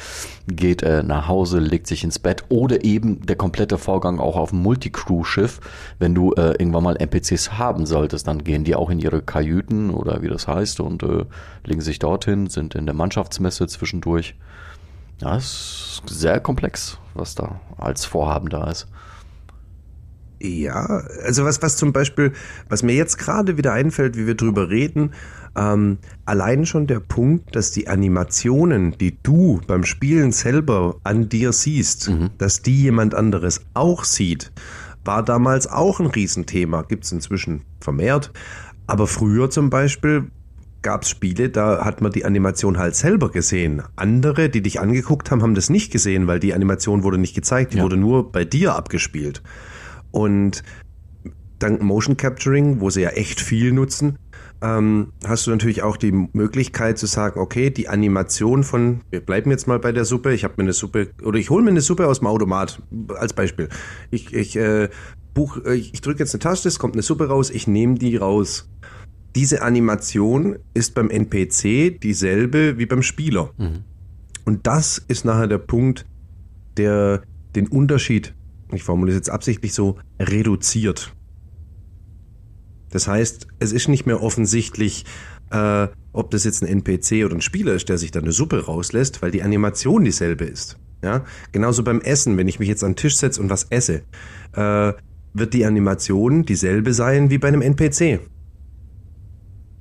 geht 0.46 0.82
äh, 0.82 1.02
nach 1.02 1.28
Hause, 1.28 1.60
legt 1.60 1.86
sich 1.86 2.04
ins 2.04 2.18
Bett 2.18 2.44
oder 2.50 2.84
eben 2.84 3.24
der 3.24 3.36
komplette 3.36 3.78
Vorgang 3.78 4.20
auch 4.20 4.36
auf 4.36 4.50
dem 4.50 4.60
Multicrew-Schiff. 4.60 5.60
Wenn 5.98 6.14
du 6.14 6.34
äh, 6.34 6.50
irgendwann 6.58 6.84
mal 6.84 6.96
NPCs 6.96 7.52
haben 7.52 7.86
solltest, 7.86 8.28
dann 8.28 8.44
gehen 8.44 8.64
die 8.64 8.74
auch 8.74 8.90
in 8.90 8.98
ihre 8.98 9.22
Kajüten 9.22 9.88
oder 9.90 10.20
wie 10.20 10.28
das 10.28 10.46
heißt 10.46 10.80
und 10.80 11.02
äh, 11.02 11.24
legen 11.64 11.80
sich 11.80 11.98
dorthin, 11.98 12.48
sind 12.48 12.74
in 12.74 12.84
der 12.84 12.94
Mannschaftsmesse 12.94 13.66
zwischendurch. 13.66 14.34
Ja, 15.22 15.36
ist 15.36 16.02
sehr 16.06 16.38
komplex, 16.40 16.98
was 17.14 17.34
da 17.34 17.60
als 17.78 18.04
Vorhaben 18.04 18.50
da 18.50 18.70
ist. 18.70 18.86
Ja, 20.42 21.04
also 21.24 21.44
was, 21.44 21.60
was 21.60 21.76
zum 21.76 21.92
Beispiel, 21.92 22.32
was 22.68 22.82
mir 22.82 22.94
jetzt 22.94 23.18
gerade 23.18 23.58
wieder 23.58 23.72
einfällt, 23.74 24.16
wie 24.16 24.26
wir 24.26 24.34
drüber 24.34 24.70
reden, 24.70 25.12
ähm, 25.54 25.98
allein 26.24 26.64
schon 26.64 26.86
der 26.86 27.00
Punkt, 27.00 27.54
dass 27.54 27.72
die 27.72 27.88
Animationen, 27.88 28.96
die 28.96 29.18
du 29.22 29.60
beim 29.66 29.84
Spielen 29.84 30.32
selber 30.32 30.96
an 31.04 31.28
dir 31.28 31.52
siehst, 31.52 32.10
dass 32.38 32.62
die 32.62 32.82
jemand 32.82 33.14
anderes 33.14 33.60
auch 33.74 34.04
sieht, 34.04 34.50
war 35.04 35.22
damals 35.24 35.66
auch 35.66 36.00
ein 36.00 36.06
Riesenthema, 36.06 36.82
gibt's 36.82 37.12
inzwischen 37.12 37.62
vermehrt. 37.80 38.32
Aber 38.86 39.06
früher 39.06 39.50
zum 39.50 39.68
Beispiel 39.68 40.30
gab 40.82 41.02
es 41.02 41.10
Spiele, 41.10 41.50
da 41.50 41.84
hat 41.84 42.00
man 42.00 42.12
die 42.12 42.24
Animation 42.24 42.78
halt 42.78 42.96
selber 42.96 43.30
gesehen. 43.30 43.82
Andere, 43.96 44.48
die 44.48 44.62
dich 44.62 44.80
angeguckt 44.80 45.30
haben, 45.30 45.42
haben 45.42 45.54
das 45.54 45.68
nicht 45.68 45.92
gesehen, 45.92 46.26
weil 46.26 46.40
die 46.40 46.54
Animation 46.54 47.02
wurde 47.02 47.18
nicht 47.18 47.34
gezeigt, 47.34 47.74
die 47.74 47.78
Ja. 47.78 47.82
wurde 47.84 47.98
nur 47.98 48.32
bei 48.32 48.44
dir 48.46 48.74
abgespielt. 48.74 49.42
Und 50.10 50.62
dank 51.58 51.82
Motion 51.82 52.16
Capturing, 52.16 52.80
wo 52.80 52.90
sie 52.90 53.02
ja 53.02 53.10
echt 53.10 53.40
viel 53.40 53.72
nutzen, 53.72 54.16
ähm, 54.62 55.12
hast 55.24 55.46
du 55.46 55.50
natürlich 55.50 55.82
auch 55.82 55.96
die 55.96 56.12
Möglichkeit 56.12 56.98
zu 56.98 57.06
sagen, 57.06 57.40
okay, 57.40 57.70
die 57.70 57.88
Animation 57.88 58.62
von, 58.62 59.00
wir 59.10 59.20
bleiben 59.20 59.50
jetzt 59.50 59.66
mal 59.66 59.78
bei 59.78 59.92
der 59.92 60.04
Suppe, 60.04 60.34
ich 60.34 60.44
habe 60.44 60.54
mir 60.58 60.64
eine 60.64 60.72
Suppe, 60.72 61.10
oder 61.22 61.38
ich 61.38 61.50
hole 61.50 61.62
mir 61.62 61.70
eine 61.70 61.80
Suppe 61.80 62.06
aus 62.06 62.18
dem 62.18 62.26
Automat, 62.26 62.82
als 63.16 63.32
Beispiel. 63.32 63.68
Ich, 64.10 64.34
ich, 64.34 64.56
äh, 64.56 64.88
buch, 65.32 65.58
äh, 65.64 65.74
ich, 65.74 65.94
ich 65.94 66.00
drücke 66.00 66.20
jetzt 66.20 66.34
eine 66.34 66.40
Taste, 66.40 66.68
es 66.68 66.78
kommt 66.78 66.94
eine 66.94 67.02
Suppe 67.02 67.28
raus, 67.28 67.50
ich 67.50 67.66
nehme 67.66 67.94
die 67.94 68.16
raus. 68.16 68.68
Diese 69.34 69.62
Animation 69.62 70.58
ist 70.74 70.94
beim 70.94 71.08
NPC 71.08 72.00
dieselbe 72.00 72.78
wie 72.78 72.86
beim 72.86 73.02
Spieler. 73.02 73.52
Und 74.44 74.66
das 74.66 74.98
ist 75.06 75.24
nachher 75.24 75.46
der 75.46 75.58
Punkt, 75.58 76.04
der 76.76 77.22
den 77.54 77.68
Unterschied, 77.68 78.34
ich 78.76 78.82
formuliere 78.82 79.16
es 79.16 79.26
jetzt 79.26 79.30
absichtlich 79.30 79.74
so, 79.74 79.98
reduziert. 80.18 81.14
Das 82.90 83.06
heißt, 83.06 83.46
es 83.60 83.72
ist 83.72 83.88
nicht 83.88 84.06
mehr 84.06 84.22
offensichtlich, 84.22 85.04
äh, 85.50 85.88
ob 86.12 86.30
das 86.30 86.44
jetzt 86.44 86.62
ein 86.62 86.66
NPC 86.66 87.24
oder 87.24 87.34
ein 87.34 87.40
Spieler 87.40 87.74
ist, 87.74 87.88
der 87.88 87.98
sich 87.98 88.10
da 88.10 88.20
eine 88.20 88.32
Suppe 88.32 88.64
rauslässt, 88.64 89.22
weil 89.22 89.30
die 89.30 89.42
Animation 89.42 90.04
dieselbe 90.04 90.44
ist. 90.44 90.78
Ja, 91.02 91.24
genauso 91.52 91.82
beim 91.82 92.00
Essen, 92.00 92.36
wenn 92.36 92.48
ich 92.48 92.58
mich 92.58 92.68
jetzt 92.68 92.84
an 92.84 92.92
den 92.92 92.96
Tisch 92.96 93.16
setze 93.16 93.40
und 93.40 93.48
was 93.48 93.64
esse, 93.70 94.02
äh, 94.52 94.92
wird 95.32 95.54
die 95.54 95.64
Animation 95.64 96.44
dieselbe 96.44 96.92
sein 96.92 97.30
wie 97.30 97.38
bei 97.38 97.48
einem 97.48 97.62
NPC. 97.62 98.20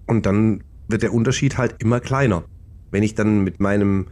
Und 0.05 0.25
dann 0.25 0.63
wird 0.87 1.03
der 1.03 1.13
Unterschied 1.13 1.57
halt 1.57 1.75
immer 1.79 1.99
kleiner. 1.99 2.45
Wenn 2.91 3.03
ich 3.03 3.15
dann 3.15 3.43
mit 3.43 3.59
meinem 3.59 4.07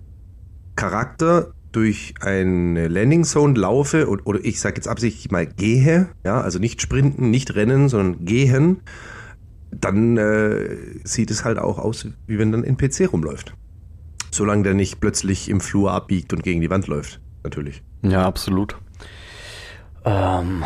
Charakter 0.76 1.54
durch 1.78 2.16
eine 2.22 2.88
Landing 2.88 3.24
Zone 3.24 3.54
laufe 3.54 4.10
oder, 4.10 4.26
oder 4.26 4.40
ich 4.44 4.60
sage 4.60 4.78
jetzt 4.78 4.88
absichtlich 4.88 5.30
mal 5.30 5.46
gehe, 5.46 6.10
ja, 6.26 6.42
also 6.42 6.58
nicht 6.58 6.82
sprinten, 6.82 7.30
nicht 7.30 7.54
rennen, 7.54 7.88
sondern 7.88 8.26
gehen, 8.26 8.82
dann 9.70 10.18
äh, 10.18 10.76
sieht 11.04 11.30
es 11.30 11.46
halt 11.46 11.60
auch 11.60 11.78
aus, 11.78 12.08
wie 12.26 12.40
wenn 12.40 12.52
dann 12.52 12.66
ein 12.66 12.78
PC 12.78 13.14
rumläuft. 13.14 13.54
Solange 14.32 14.64
der 14.64 14.74
nicht 14.74 15.00
plötzlich 15.00 15.50
im 15.50 15.62
Flur 15.62 15.92
abbiegt 15.92 16.34
und 16.34 16.42
gegen 16.42 16.62
die 16.62 16.72
Wand 16.72 16.88
läuft, 16.88 17.22
natürlich. 17.44 17.84
Ja, 18.02 18.26
absolut. 18.26 18.76
Ähm, 20.04 20.64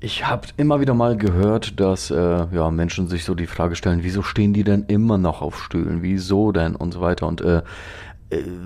ich 0.00 0.26
habe 0.26 0.48
immer 0.56 0.80
wieder 0.80 0.94
mal 0.94 1.16
gehört, 1.16 1.78
dass 1.78 2.10
äh, 2.10 2.16
ja, 2.16 2.72
Menschen 2.72 3.06
sich 3.06 3.24
so 3.24 3.36
die 3.36 3.46
Frage 3.46 3.76
stellen, 3.76 4.02
wieso 4.02 4.22
stehen 4.22 4.52
die 4.52 4.64
denn 4.64 4.82
immer 4.88 5.16
noch 5.16 5.42
auf 5.42 5.62
Stühlen? 5.62 6.02
Wieso 6.02 6.50
denn? 6.50 6.74
Und 6.74 6.92
so 6.92 7.00
weiter. 7.00 7.28
Und 7.28 7.40
äh 7.40 7.62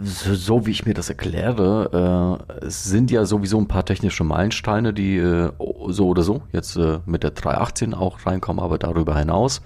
so, 0.04 0.66
wie 0.66 0.70
ich 0.70 0.86
mir 0.86 0.94
das 0.94 1.08
erkläre, 1.08 2.38
äh, 2.60 2.66
es 2.66 2.84
sind 2.84 3.10
ja 3.10 3.24
sowieso 3.24 3.58
ein 3.58 3.68
paar 3.68 3.84
technische 3.84 4.24
Meilensteine, 4.24 4.92
die 4.92 5.16
äh, 5.16 5.50
so 5.88 6.08
oder 6.08 6.22
so 6.22 6.42
jetzt 6.52 6.76
äh, 6.76 6.98
mit 7.06 7.22
der 7.22 7.30
318 7.30 7.94
auch 7.94 8.24
reinkommen, 8.26 8.62
aber 8.62 8.78
darüber 8.78 9.18
hinaus. 9.18 9.62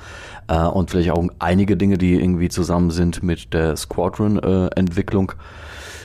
Äh, 0.49 0.59
und 0.59 0.91
vielleicht 0.91 1.11
auch 1.11 1.25
einige 1.39 1.77
Dinge, 1.77 1.99
die 1.99 2.15
irgendwie 2.15 2.49
zusammen 2.49 2.91
sind 2.91 3.23
mit 3.23 3.53
der 3.55 3.77
Squadron-Entwicklung. 3.77 5.33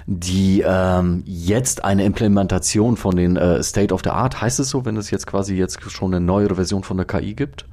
Die 0.09 0.63
ähm, 0.65 1.23
jetzt 1.25 1.83
eine 1.83 2.05
Implementation 2.05 2.95
von 2.95 3.17
den 3.17 3.35
äh, 3.35 3.61
State 3.61 3.93
of 3.93 4.01
the 4.03 4.11
Art, 4.11 4.41
heißt 4.41 4.59
es 4.61 4.69
so, 4.69 4.85
wenn 4.85 4.95
es 4.95 5.11
jetzt 5.11 5.27
quasi 5.27 5.55
jetzt 5.55 5.81
schon 5.91 6.13
eine 6.13 6.25
neuere 6.25 6.55
Version 6.55 6.83
von 6.83 6.95
der 6.95 7.05
KI 7.05 7.33
gibt? 7.33 7.65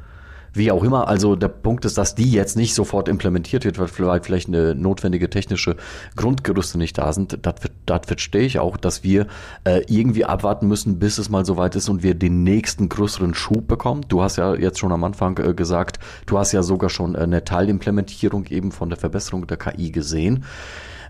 Wie 0.57 0.71
auch 0.71 0.85
immer, 0.85 1.09
also 1.09 1.35
der 1.35 1.49
Punkt 1.49 1.85
ist, 1.85 1.99
dass 1.99 2.15
die 2.15 2.31
jetzt 2.31 2.57
nicht 2.57 2.75
sofort 2.75 3.09
implementiert 3.09 3.65
wird, 3.65 3.77
weil 3.81 3.89
vielleicht 4.21 4.47
eine 4.47 4.77
notwendige 4.77 5.29
technische 5.29 5.75
Grundgerüste 6.15 6.79
nicht 6.79 6.97
da 6.97 7.13
sind. 7.13 7.41
Das, 7.43 7.57
das 7.87 8.01
verstehe 8.07 8.43
ich 8.43 8.61
auch, 8.61 8.77
dass 8.77 9.03
wir 9.03 9.27
äh, 9.65 9.83
irgendwie 9.89 10.25
abwarten 10.25 10.69
müssen, 10.69 11.01
bis 11.01 11.19
es 11.19 11.29
mal 11.29 11.45
soweit 11.45 11.75
ist 11.75 11.89
und 11.89 12.05
wir 12.05 12.15
den 12.15 12.45
nächsten 12.45 12.89
größeren 12.89 13.35
Schub 13.35 13.67
bekommen. 13.67 14.03
Du 14.07 14.23
hast 14.23 14.37
ja 14.37 14.55
jetzt 14.55 14.79
schon 14.79 14.93
am 14.93 15.03
Anfang 15.03 15.37
äh, 15.39 15.55
gesagt, 15.55 15.99
du 16.27 16.39
hast 16.39 16.53
ja 16.53 16.63
sogar 16.63 16.89
schon 16.89 17.17
eine 17.17 17.43
Teilimplementierung 17.43 18.47
eben 18.47 18.71
von 18.71 18.91
der 18.91 18.99
Verbesserung 18.99 19.49
der 19.49 19.57
KI 19.57 19.91
gesehen. 19.91 20.45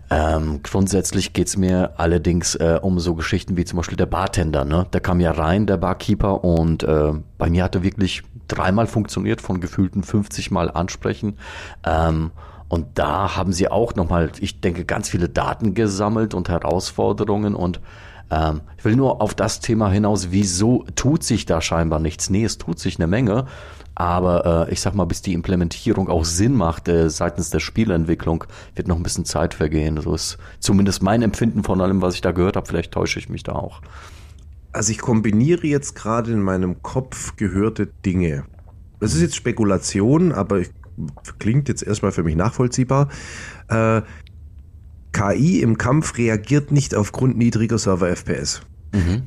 Ähm, 0.09 0.61
grundsätzlich 0.61 1.33
geht's 1.33 1.57
mir 1.57 1.93
allerdings 1.97 2.55
äh, 2.55 2.79
um 2.81 2.99
so 2.99 3.15
Geschichten 3.15 3.57
wie 3.57 3.65
zum 3.65 3.77
Beispiel 3.77 3.97
der 3.97 4.05
Bartender. 4.05 4.63
Ne? 4.63 4.85
Der 4.93 5.01
kam 5.01 5.19
ja 5.19 5.31
rein, 5.31 5.65
der 5.65 5.77
Barkeeper, 5.77 6.43
und 6.43 6.83
äh, 6.83 7.13
bei 7.37 7.49
mir 7.49 7.63
hat 7.63 7.75
er 7.75 7.83
wirklich 7.83 8.23
dreimal 8.47 8.87
funktioniert, 8.87 9.41
von 9.41 9.61
gefühlten 9.61 10.03
50 10.03 10.51
Mal 10.51 10.71
ansprechen. 10.71 11.37
Ähm, 11.85 12.31
und 12.67 12.87
da 12.95 13.35
haben 13.35 13.53
sie 13.53 13.69
auch 13.69 13.95
nochmal, 13.95 14.31
ich 14.39 14.59
denke, 14.61 14.85
ganz 14.85 15.09
viele 15.09 15.29
Daten 15.29 15.73
gesammelt 15.73 16.33
und 16.33 16.49
Herausforderungen 16.49 17.55
und 17.55 17.79
ähm, 18.31 18.61
ich 18.77 18.85
will 18.85 18.95
nur 18.95 19.21
auf 19.21 19.33
das 19.33 19.59
Thema 19.59 19.89
hinaus, 19.89 20.31
wieso 20.31 20.83
tut 20.95 21.23
sich 21.23 21.45
da 21.45 21.61
scheinbar 21.61 21.99
nichts? 21.99 22.29
Nee, 22.29 22.43
es 22.43 22.57
tut 22.57 22.79
sich 22.79 22.97
eine 22.97 23.07
Menge. 23.07 23.45
Aber 23.97 24.67
äh, 24.67 24.73
ich 24.73 24.81
sag 24.81 24.93
mal, 24.93 25.05
bis 25.05 25.21
die 25.21 25.33
Implementierung 25.33 26.09
auch 26.09 26.25
Sinn 26.25 26.53
macht 26.53 26.89
äh, 26.89 27.09
seitens 27.09 27.49
der 27.49 27.61
Spielentwicklung, 27.61 28.43
wird 28.75 28.89
noch 28.89 28.97
ein 28.97 29.03
bisschen 29.03 29.23
Zeit 29.23 29.53
vergehen. 29.53 30.01
So 30.01 30.13
ist 30.13 30.37
zumindest 30.59 31.01
mein 31.01 31.21
Empfinden 31.21 31.63
von 31.63 31.79
allem, 31.79 32.01
was 32.01 32.15
ich 32.15 32.21
da 32.21 32.33
gehört 32.33 32.57
habe. 32.57 32.67
Vielleicht 32.67 32.91
täusche 32.91 33.19
ich 33.19 33.29
mich 33.29 33.43
da 33.43 33.53
auch. 33.53 33.81
Also 34.75 34.91
ich 34.91 34.99
kombiniere 34.99 35.65
jetzt 35.67 35.95
gerade 35.95 36.33
in 36.33 36.41
meinem 36.41 36.81
Kopf 36.81 37.37
gehörte 37.37 37.87
Dinge. 38.05 38.43
Das 38.99 39.13
ist 39.13 39.21
jetzt 39.21 39.37
Spekulation, 39.37 40.33
aber 40.33 40.63
klingt 41.39 41.69
jetzt 41.69 41.81
erstmal 41.81 42.11
für 42.11 42.23
mich 42.23 42.35
nachvollziehbar. 42.35 43.07
Äh, 43.69 44.01
KI 45.13 45.61
im 45.61 45.77
Kampf 45.77 46.17
reagiert 46.17 46.73
nicht 46.73 46.93
aufgrund 46.93 47.37
niedriger 47.37 47.77
Server-FPS. 47.77 48.63
Mhm. 48.93 49.23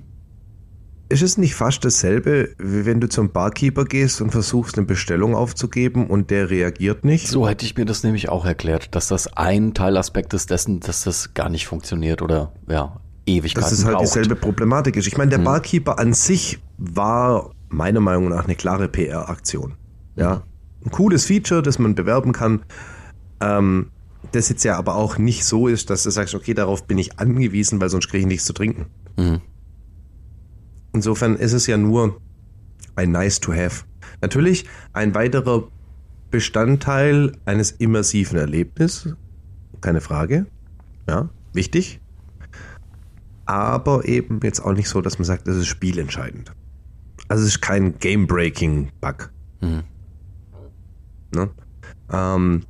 Ist 1.09 1.23
es 1.23 1.38
nicht 1.38 1.55
fast 1.55 1.83
dasselbe, 1.83 2.50
wie 2.59 2.85
wenn 2.85 3.00
du 3.00 3.09
zum 3.09 3.33
Barkeeper 3.33 3.87
gehst 3.87 4.21
und 4.21 4.31
versuchst, 4.31 4.76
eine 4.76 4.87
Bestellung 4.87 5.35
aufzugeben 5.35 6.09
und 6.09 6.31
der 6.31 6.50
reagiert 6.50 7.07
nicht? 7.07 7.26
So 7.26 7.49
hätte 7.49 7.64
ich 7.64 7.75
mir 7.75 7.87
das 7.87 8.02
nämlich 8.02 8.28
auch 8.28 8.45
erklärt, 8.45 8.95
dass 8.95 9.09
das 9.09 9.35
ein 9.35 9.73
Teilaspekt 9.73 10.35
ist 10.35 10.50
dessen, 10.50 10.81
dass 10.81 11.05
das 11.05 11.33
gar 11.33 11.49
nicht 11.49 11.67
funktioniert 11.67 12.21
oder 12.21 12.52
ja, 12.69 13.00
Ewigkeiten 13.28 13.62
Dass 13.62 13.73
es 13.73 13.85
halt 13.85 13.97
braucht. 13.97 14.06
dieselbe 14.06 14.37
Problematik 14.37 14.97
ist. 14.97 15.06
Ich 15.06 15.16
meine, 15.16 15.30
der 15.30 15.38
hm. 15.38 15.44
Barkeeper 15.44 15.99
an 15.99 16.12
sich 16.12 16.61
war 16.78 17.50
meiner 17.68 18.00
Meinung 18.00 18.28
nach 18.28 18.44
eine 18.44 18.54
klare 18.54 18.88
PR-Aktion. 18.88 19.75
Ja, 20.16 20.37
hm. 20.37 20.42
ein 20.87 20.90
cooles 20.90 21.26
Feature, 21.26 21.62
das 21.62 21.78
man 21.78 21.94
bewerben 21.94 22.32
kann. 22.32 22.62
Ähm, 23.40 23.90
das 24.32 24.49
jetzt 24.49 24.64
ja 24.64 24.76
aber 24.76 24.97
auch 24.97 25.18
nicht 25.18 25.44
so 25.44 25.68
ist, 25.68 25.90
dass 25.90 26.02
du 26.02 26.11
sagst, 26.11 26.35
okay, 26.35 26.54
darauf 26.54 26.87
bin 26.87 26.99
ich 26.99 27.18
angewiesen, 27.18 27.80
weil 27.80 27.88
sonst 27.88 28.08
kriege 28.08 28.23
ich 28.23 28.26
nichts 28.26 28.44
zu 28.44 28.52
trinken. 28.52 28.87
Mhm. 29.16 29.40
Insofern 30.92 31.37
ist 31.37 31.52
es 31.52 31.66
ja 31.66 31.76
nur 31.76 32.20
ein 32.97 33.12
Nice 33.12 33.40
to 33.40 33.52
Have. 33.52 33.85
Natürlich 34.20 34.64
ein 34.92 35.14
weiterer 35.14 35.68
Bestandteil 36.30 37.32
eines 37.44 37.70
immersiven 37.70 38.38
Erlebnisses, 38.38 39.14
keine 39.80 40.00
Frage. 40.00 40.47
Ja, 41.08 41.28
wichtig. 41.52 42.00
Aber 43.49 44.07
eben 44.07 44.40
jetzt 44.43 44.61
auch 44.61 44.75
nicht 44.75 44.90
so, 44.90 45.00
dass 45.00 45.19
man 45.19 45.25
sagt, 45.25 45.49
das 45.49 45.57
ist 45.57 45.69
spielentscheidend. 45.69 46.52
Also 47.28 47.45
es 47.45 47.52
ist 47.52 47.61
kein 47.62 47.99
Game-Breaking-Bug. 47.99 49.33
Mhm. 49.62 49.83
Ne? 51.35 51.49
Ähm, 52.12 52.62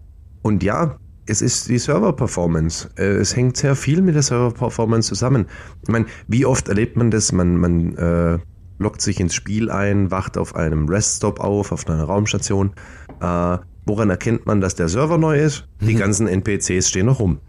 und 0.42 0.62
ja, 0.62 0.96
es 1.26 1.42
ist 1.42 1.68
die 1.68 1.78
Server-Performance. 1.78 2.90
Äh, 2.96 3.16
es 3.16 3.34
hängt 3.34 3.56
sehr 3.56 3.74
viel 3.74 4.02
mit 4.02 4.14
der 4.14 4.22
Server-Performance 4.22 5.08
zusammen. 5.08 5.46
Ich 5.82 5.88
meine, 5.88 6.06
wie 6.28 6.46
oft 6.46 6.68
erlebt 6.68 6.96
man 6.96 7.10
das? 7.10 7.32
Man, 7.32 7.56
man 7.56 7.96
äh, 7.96 8.38
lockt 8.78 9.00
sich 9.00 9.18
ins 9.18 9.34
Spiel 9.34 9.72
ein, 9.72 10.12
wacht 10.12 10.38
auf 10.38 10.54
einem 10.54 10.88
Rest-Stop 10.88 11.40
auf, 11.40 11.72
auf 11.72 11.88
einer 11.88 12.04
Raumstation. 12.04 12.72
Äh, 13.20 13.58
woran 13.84 14.10
erkennt 14.10 14.46
man, 14.46 14.60
dass 14.60 14.76
der 14.76 14.88
Server 14.88 15.18
neu 15.18 15.40
ist? 15.40 15.66
Die 15.80 15.94
ganzen 15.96 16.28
NPCs 16.28 16.88
stehen 16.88 17.06
noch 17.06 17.18
rum. 17.18 17.40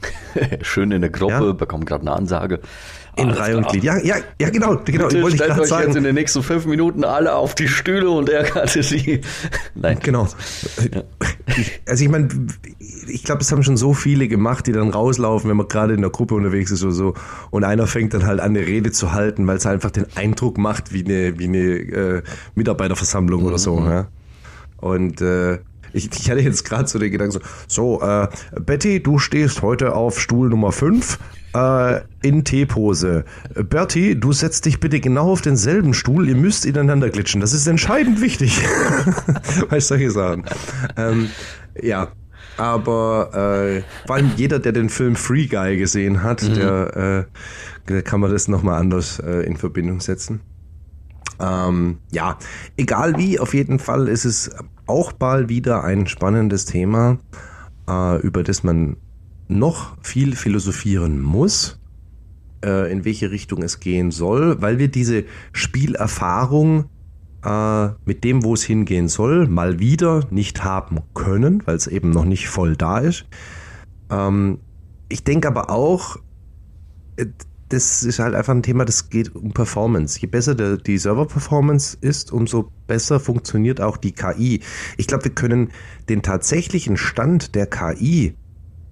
Schön 0.62 0.92
in 0.92 1.02
der 1.02 1.12
Gruppe, 1.12 1.46
ja? 1.46 1.52
bekommen 1.54 1.86
gerade 1.86 2.02
eine 2.02 2.14
Ansage. 2.14 2.60
In 3.20 3.30
Reihe 3.30 3.58
und 3.58 3.68
Glied. 3.68 3.84
Ja, 3.84 3.98
ja, 3.98 4.16
ja, 4.40 4.50
genau, 4.50 4.78
genau. 4.84 5.08
Bitte 5.08 5.22
wollte 5.22 5.38
stellt 5.38 5.54
ich 5.54 5.60
euch 5.60 5.68
sagen. 5.68 5.88
jetzt 5.88 5.96
in 5.96 6.04
den 6.04 6.16
nächsten 6.16 6.44
fünf 6.44 6.66
Minuten 6.66 7.04
alle 7.04 7.36
auf 7.36 7.56
die 7.56 7.68
Stühle 7.68 8.10
und 8.10 8.30
er 8.30 8.54
hatte 8.56 8.84
sie. 8.84 9.22
Nein. 9.76 10.00
Genau. 10.02 10.28
Ja. 10.94 11.04
Also 11.88 12.04
ich 12.04 12.10
meine, 12.10 12.30
ich 13.08 13.24
glaube, 13.24 13.42
es 13.42 13.52
haben 13.52 13.64
schon 13.64 13.78
so 13.78 13.94
viele 13.94 14.28
gemacht, 14.28 14.68
die 14.68 14.72
dann 14.72 14.90
rauslaufen, 14.90 15.50
wenn 15.50 15.58
man 15.58 15.68
gerade 15.68 15.94
in 15.94 16.02
der 16.02 16.10
Gruppe 16.12 16.36
unterwegs 16.36 16.72
ist 16.72 16.84
oder 16.84 16.94
so. 16.94 17.14
Und 17.50 17.64
einer 17.64 17.88
fängt 17.88 18.14
dann 18.14 18.26
halt 18.26 18.40
an, 18.40 18.56
eine 18.56 18.66
Rede 18.66 18.92
zu 18.92 19.14
halten, 19.14 19.46
weil 19.48 19.58
es 19.58 19.66
einfach 19.66 19.92
den 19.92 20.06
Eindruck 20.16 20.58
macht 20.58 20.94
wie 20.94 21.04
eine, 21.04 21.40
wie 21.40 21.46
eine 21.46 21.60
äh, 21.60 22.22
Mitarbeiterversammlung 22.56 23.42
mhm. 23.42 23.48
oder 23.48 23.58
so. 23.58 23.78
Mhm. 23.78 23.90
Ja? 23.90 24.08
Und 24.78 25.22
äh, 25.22 25.60
ich, 25.94 26.10
ich 26.12 26.30
hatte 26.30 26.42
jetzt 26.42 26.66
gerade 26.66 26.88
so 26.88 27.00
den 27.00 27.12
Gedanken 27.12 27.40
so, 27.68 28.00
so 28.00 28.02
äh, 28.02 28.28
Betty, 28.60 29.02
du 29.02 29.20
stehst 29.20 29.62
heute 29.62 29.96
auf 29.96 30.20
Stuhl 30.20 30.50
Nummer 30.50 30.72
5 30.72 31.18
äh, 31.54 32.02
in 32.22 32.44
T-Pose. 32.44 33.26
Bertie, 33.56 34.16
du 34.16 34.32
setzt 34.32 34.66
dich 34.66 34.80
bitte 34.80 35.00
genau 35.00 35.32
auf 35.32 35.42
denselben 35.42 35.94
Stuhl, 35.94 36.28
ihr 36.28 36.36
müsst 36.36 36.66
ineinander 36.66 37.10
glitschen. 37.10 37.42
Das 37.42 37.54
ist 37.54 37.68
entscheidend 37.68 38.22
wichtig. 38.22 38.62
weißt 39.70 39.72
du, 39.72 39.96
solche 39.96 40.12
Sachen. 40.12 40.46
Ähm, 40.98 41.30
ja, 41.82 42.10
aber 42.58 43.32
äh, 43.34 43.84
vor 44.06 44.18
allem 44.18 44.32
jeder, 44.36 44.60
der 44.60 44.74
den 44.74 44.90
Film 44.90 45.16
Free 45.16 45.48
Guy 45.48 45.78
gesehen 45.78 46.24
hat, 46.24 46.44
mhm. 46.44 46.54
der, 46.56 46.98
äh, 46.98 47.24
der 47.88 48.02
kann 48.02 48.20
man 48.20 48.32
das 48.32 48.48
nochmal 48.48 48.80
anders 48.80 49.20
äh, 49.20 49.46
in 49.46 49.58
Verbindung 49.58 50.02
setzen. 50.02 50.42
Ähm, 51.40 52.00
ja, 52.12 52.38
egal 52.76 53.18
wie, 53.18 53.40
auf 53.40 53.54
jeden 53.54 53.80
Fall 53.80 54.10
ist 54.10 54.26
es 54.26 54.52
auch 54.88 55.14
bald 55.14 55.48
wieder 55.48 55.86
ein 55.86 56.06
spannendes 56.08 56.66
Thema, 56.66 57.18
äh, 57.88 58.20
über 58.20 58.44
das 58.44 58.64
man 58.64 58.98
noch 59.50 59.98
viel 60.02 60.36
philosophieren 60.36 61.22
muss, 61.22 61.80
äh, 62.64 62.92
in 62.92 63.04
welche 63.04 63.32
Richtung 63.32 63.64
es 63.64 63.80
gehen 63.80 64.12
soll, 64.12 64.62
weil 64.62 64.78
wir 64.78 64.88
diese 64.88 65.26
Spielerfahrung 65.52 66.86
äh, 67.44 67.88
mit 68.06 68.24
dem, 68.24 68.44
wo 68.44 68.54
es 68.54 68.64
hingehen 68.64 69.08
soll, 69.08 69.48
mal 69.48 69.80
wieder 69.80 70.28
nicht 70.30 70.64
haben 70.64 71.00
können, 71.14 71.64
weil 71.66 71.76
es 71.76 71.88
eben 71.88 72.12
noch 72.12 72.26
nicht 72.26 72.48
voll 72.48 72.76
da 72.76 73.00
ist. 73.00 73.26
Ähm, 74.10 74.60
ich 75.10 75.24
denke 75.24 75.48
aber 75.48 75.70
auch, 75.70 76.18
äh, 77.18 77.26
das 77.70 78.04
ist 78.04 78.20
halt 78.20 78.34
einfach 78.34 78.54
ein 78.54 78.64
Thema, 78.64 78.84
das 78.84 79.10
geht 79.10 79.36
um 79.36 79.52
Performance. 79.52 80.20
Je 80.20 80.28
besser 80.28 80.56
der, 80.56 80.78
die 80.78 80.98
Server-Performance 80.98 81.98
ist, 82.02 82.32
umso 82.32 82.72
besser 82.88 83.20
funktioniert 83.20 83.80
auch 83.80 83.98
die 83.98 84.12
KI. 84.12 84.62
Ich 84.98 85.06
glaube, 85.06 85.26
wir 85.26 85.36
können 85.36 85.70
den 86.10 86.24
tatsächlichen 86.24 86.98
Stand 86.98 87.54
der 87.54 87.68
KI 87.68 88.36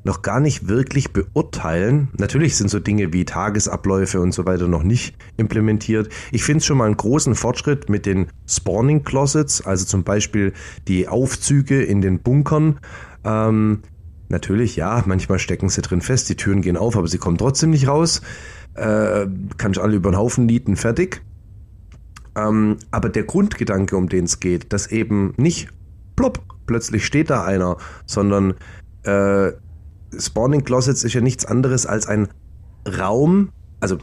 noch 0.08 0.24
gar 0.24 0.40
nicht 0.40 0.68
wirklich 0.68 1.12
beurteilen. 1.12 2.08
Natürlich 2.18 2.56
sind 2.56 2.70
so 2.70 2.80
Dinge 2.80 3.14
wie 3.14 3.26
Tagesabläufe 3.26 4.20
und 4.20 4.34
so 4.34 4.46
weiter 4.46 4.68
noch 4.68 4.84
nicht 4.84 5.16
implementiert. 5.36 6.10
Ich 6.32 6.44
finde 6.44 6.60
es 6.60 6.66
schon 6.66 6.78
mal 6.78 6.86
einen 6.86 6.98
großen 6.98 7.36
Fortschritt 7.36 7.90
mit 7.90 8.06
den 8.06 8.28
Spawning 8.48 9.04
Closets, 9.04 9.62
also 9.62 9.86
zum 9.86 10.04
Beispiel 10.04 10.54
die 10.88 11.08
Aufzüge 11.08 11.84
in 11.84 12.02
den 12.02 12.20
Bunkern. 12.20 12.80
Ähm, 13.24 13.84
natürlich, 14.30 14.76
ja, 14.78 15.04
manchmal 15.06 15.40
stecken 15.40 15.70
sie 15.70 15.82
drin 15.82 16.02
fest, 16.02 16.30
die 16.30 16.36
Türen 16.36 16.62
gehen 16.62 16.78
auf, 16.78 16.98
aber 16.98 17.08
sie 17.08 17.20
kommen 17.20 17.38
trotzdem 17.38 17.70
nicht 17.70 17.88
raus. 17.88 18.22
Äh, 18.74 19.28
kann 19.58 19.72
ich 19.72 19.82
alle 19.82 19.98
über 19.98 20.12
den 20.12 20.18
Haufen 20.18 20.46
nieten, 20.46 20.78
fertig. 20.78 21.22
Ähm, 22.36 22.78
aber 22.92 23.10
der 23.10 23.24
Grundgedanke, 23.24 23.98
um 23.98 24.10
den 24.10 24.26
es 24.26 24.40
geht, 24.40 24.72
dass 24.72 24.88
eben 24.88 25.34
nicht 25.38 25.70
plopp, 26.16 26.42
plötzlich 26.66 27.06
steht 27.06 27.30
da 27.30 27.44
einer, 27.44 27.78
sondern 28.06 28.54
äh, 29.04 29.52
Spawning 30.18 30.64
Closets 30.64 31.04
ist 31.04 31.14
ja 31.14 31.22
nichts 31.22 31.46
anderes 31.46 31.86
als 31.86 32.08
ein 32.08 32.30
Raum, 32.88 33.50
also 33.80 33.98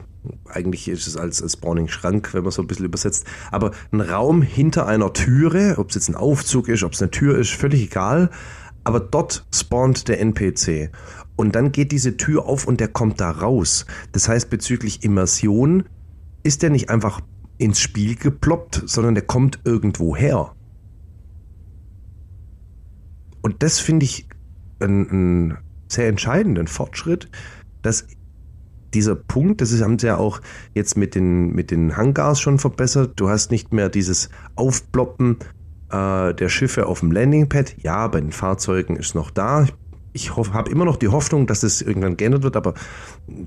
eigentlich 0.49 0.89
ist 0.89 1.07
es 1.07 1.17
als 1.17 1.43
Spawning 1.53 1.89
Schrank, 1.89 2.33
wenn 2.33 2.43
man 2.43 2.53
so 2.53 2.63
ein 2.63 2.67
bisschen 2.67 2.87
übersetzt, 2.87 3.27
aber 3.51 3.73
ein 3.93 4.01
Raum 4.01 4.43
hinter 4.43 4.87
einer 4.87 5.13
Türe, 5.13 5.77
ob 5.79 5.91
es 5.91 5.95
jetzt 5.97 6.09
ein 6.09 6.15
Aufzug 6.15 6.69
ist, 6.69 6.83
ob 6.83 6.93
es 6.93 7.03
eine 7.03 7.11
Tür 7.11 7.39
ist, 7.39 7.51
völlig 7.51 7.83
egal, 7.83 8.31
aber 8.85 9.01
dort 9.01 9.47
spawnt 9.53 10.09
der 10.09 10.21
NPC. 10.21 10.91
Und 11.37 11.57
dann 11.57 11.73
geht 11.73 11.91
diese 11.91 12.17
Tür 12.17 12.47
auf 12.47 12.67
und 12.67 12.79
der 12.79 12.89
kommt 12.89 13.21
da 13.21 13.31
raus. 13.31 13.87
Das 14.13 14.29
heißt, 14.29 14.51
bezüglich 14.51 15.03
Immersion 15.03 15.85
ist 16.45 16.63
der 16.63 16.71
nicht 16.71 16.91
einfach 16.91 17.21
ins 17.59 17.81
Spiel 17.81 18.15
geploppt, 18.15 18.83
sondern 18.87 19.15
der 19.15 19.25
kommt 19.25 19.61
irgendwo 19.65 20.15
her. 20.15 20.55
Und 23.43 23.63
das 23.63 23.81
finde 23.81 24.05
ich 24.05 24.29
ein, 24.81 25.01
ein 25.11 25.59
sehr 25.88 26.09
entscheidenden 26.09 26.67
Fortschritt, 26.67 27.29
dass 27.83 28.07
dieser 28.95 29.17
Punkt, 29.17 29.61
das 29.61 29.79
haben 29.81 29.99
sie 29.99 30.07
ja 30.07 30.17
auch 30.17 30.41
jetzt 30.73 30.97
mit 30.97 31.14
den, 31.14 31.53
mit 31.53 31.71
den 31.71 31.97
Hangars 31.97 32.41
schon 32.41 32.59
verbessert. 32.59 33.12
Du 33.17 33.29
hast 33.29 33.50
nicht 33.50 33.73
mehr 33.73 33.88
dieses 33.88 34.31
Aufploppen 34.55 35.38
äh, 35.91 36.35
der 36.35 36.49
Schiffe 36.49 36.87
auf 36.87 37.00
dem 37.00 37.12
Landingpad. 37.12 37.76
Ja, 37.83 38.07
bei 38.09 38.21
den 38.21 38.33
Fahrzeugen 38.33 38.97
ist 38.97 39.14
noch 39.14 39.31
da. 39.31 39.67
Ich, 40.12 40.37
habe 40.37 40.71
immer 40.71 40.85
noch 40.85 40.97
die 40.97 41.09
Hoffnung, 41.09 41.49
dass 41.49 41.61
das 41.61 41.83
irgendwann 41.83 42.17
geändert 42.17 42.45
wird, 42.45 42.57
aber 42.57 42.75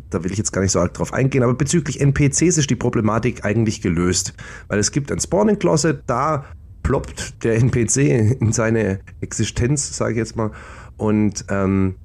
da 0.09 0.21
will 0.25 0.33
ich 0.33 0.37
jetzt 0.37 0.51
gar 0.51 0.61
nicht 0.61 0.71
so 0.71 0.81
arg 0.81 0.93
drauf 0.93 1.13
eingehen. 1.13 1.43
Aber 1.43 1.53
bezüglich 1.53 2.01
NPCs 2.01 2.57
ist 2.57 2.69
die 2.69 2.75
Problematik 2.75 3.45
eigentlich 3.45 3.81
gelöst, 3.81 4.33
weil 4.67 4.77
es 4.77 4.91
gibt 4.91 5.09
ein 5.13 5.19
Spawning 5.19 5.59
Closet, 5.59 6.03
da 6.07 6.43
ploppt 6.83 7.43
der 7.45 7.55
NPC 7.55 8.39
in 8.41 8.51
seine 8.51 8.99
Existenz, 9.21 9.95
sage 9.95 10.13
ich 10.13 10.17
jetzt 10.17 10.35
mal, 10.35 10.51
und 10.97 11.45
ähm, 11.49 11.95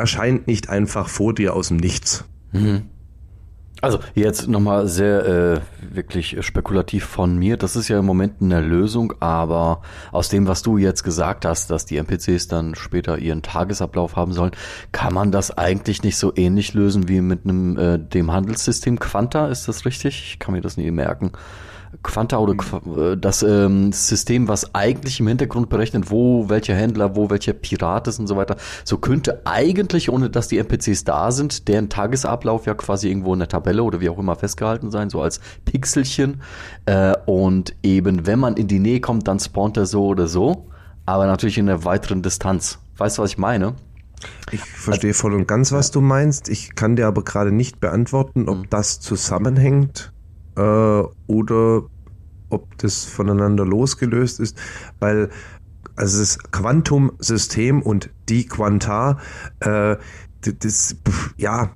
erscheint 0.00 0.46
nicht 0.46 0.68
einfach 0.68 1.08
vor 1.08 1.34
dir 1.34 1.54
aus 1.54 1.68
dem 1.68 1.76
Nichts. 1.76 2.24
Mhm. 2.52 2.82
Also 3.82 3.98
jetzt 4.14 4.46
nochmal 4.46 4.88
sehr 4.88 5.26
äh, 5.26 5.60
wirklich 5.94 6.36
spekulativ 6.44 7.06
von 7.06 7.38
mir. 7.38 7.56
Das 7.56 7.76
ist 7.76 7.88
ja 7.88 7.98
im 7.98 8.04
Moment 8.04 8.42
eine 8.42 8.60
Lösung, 8.60 9.14
aber 9.20 9.80
aus 10.12 10.28
dem, 10.28 10.46
was 10.46 10.62
du 10.62 10.76
jetzt 10.76 11.02
gesagt 11.02 11.46
hast, 11.46 11.70
dass 11.70 11.86
die 11.86 11.96
NPCs 11.96 12.48
dann 12.48 12.74
später 12.74 13.16
ihren 13.18 13.40
Tagesablauf 13.40 14.16
haben 14.16 14.32
sollen, 14.32 14.52
kann 14.92 15.14
man 15.14 15.32
das 15.32 15.56
eigentlich 15.56 16.02
nicht 16.02 16.18
so 16.18 16.32
ähnlich 16.36 16.74
lösen 16.74 17.08
wie 17.08 17.22
mit 17.22 17.44
einem 17.44 17.78
äh, 17.78 17.98
dem 17.98 18.30
Handelssystem 18.30 18.98
Quanta. 18.98 19.48
Ist 19.48 19.66
das 19.66 19.86
richtig? 19.86 20.32
Ich 20.32 20.38
kann 20.38 20.52
mir 20.52 20.60
das 20.60 20.76
nie 20.76 20.90
merken. 20.90 21.32
Quanta 22.02 22.38
oder 22.38 22.54
äh, 22.96 23.16
das 23.16 23.42
ähm, 23.42 23.92
System, 23.92 24.48
was 24.48 24.74
eigentlich 24.74 25.20
im 25.20 25.26
Hintergrund 25.26 25.68
berechnet, 25.68 26.10
wo 26.10 26.48
welcher 26.48 26.74
Händler, 26.74 27.16
wo 27.16 27.30
welcher 27.30 27.52
Pirat 27.52 28.06
ist 28.08 28.18
und 28.18 28.26
so 28.26 28.36
weiter, 28.36 28.56
so 28.84 28.98
könnte 28.98 29.42
eigentlich, 29.44 30.10
ohne 30.10 30.30
dass 30.30 30.48
die 30.48 30.58
NPCs 30.58 31.04
da 31.04 31.30
sind, 31.32 31.68
deren 31.68 31.88
Tagesablauf 31.88 32.66
ja 32.66 32.74
quasi 32.74 33.08
irgendwo 33.08 33.32
in 33.32 33.40
der 33.40 33.48
Tabelle 33.48 33.82
oder 33.82 34.00
wie 34.00 34.08
auch 34.08 34.18
immer 34.18 34.36
festgehalten 34.36 34.90
sein, 34.90 35.10
so 35.10 35.20
als 35.20 35.40
Pixelchen. 35.64 36.42
Äh, 36.86 37.14
und 37.26 37.74
eben, 37.82 38.26
wenn 38.26 38.38
man 38.38 38.56
in 38.56 38.68
die 38.68 38.78
Nähe 38.78 39.00
kommt, 39.00 39.26
dann 39.26 39.40
spawnt 39.40 39.76
er 39.76 39.86
so 39.86 40.06
oder 40.06 40.28
so, 40.28 40.68
aber 41.06 41.26
natürlich 41.26 41.58
in 41.58 41.68
einer 41.68 41.84
weiteren 41.84 42.22
Distanz. 42.22 42.78
Weißt 42.98 43.18
du, 43.18 43.22
was 43.22 43.30
ich 43.30 43.38
meine? 43.38 43.74
Ich 44.52 44.60
verstehe 44.60 45.14
voll 45.14 45.34
und 45.34 45.48
ganz, 45.48 45.72
was 45.72 45.90
du 45.90 46.00
meinst. 46.00 46.48
Ich 46.48 46.74
kann 46.74 46.94
dir 46.94 47.06
aber 47.06 47.24
gerade 47.24 47.52
nicht 47.52 47.80
beantworten, 47.80 48.48
ob 48.48 48.58
mhm. 48.58 48.70
das 48.70 49.00
zusammenhängt 49.00 50.12
äh, 50.56 51.02
oder 51.26 51.82
ob 52.48 52.78
das 52.78 53.04
voneinander 53.04 53.64
losgelöst 53.64 54.40
ist, 54.40 54.56
weil 54.98 55.30
also 55.96 56.18
das 56.18 56.38
Quantum-System 56.50 57.82
und 57.82 58.10
die 58.28 58.46
Quanta, 58.46 59.18
äh, 59.60 59.96
das, 60.40 60.96
ja, 61.36 61.74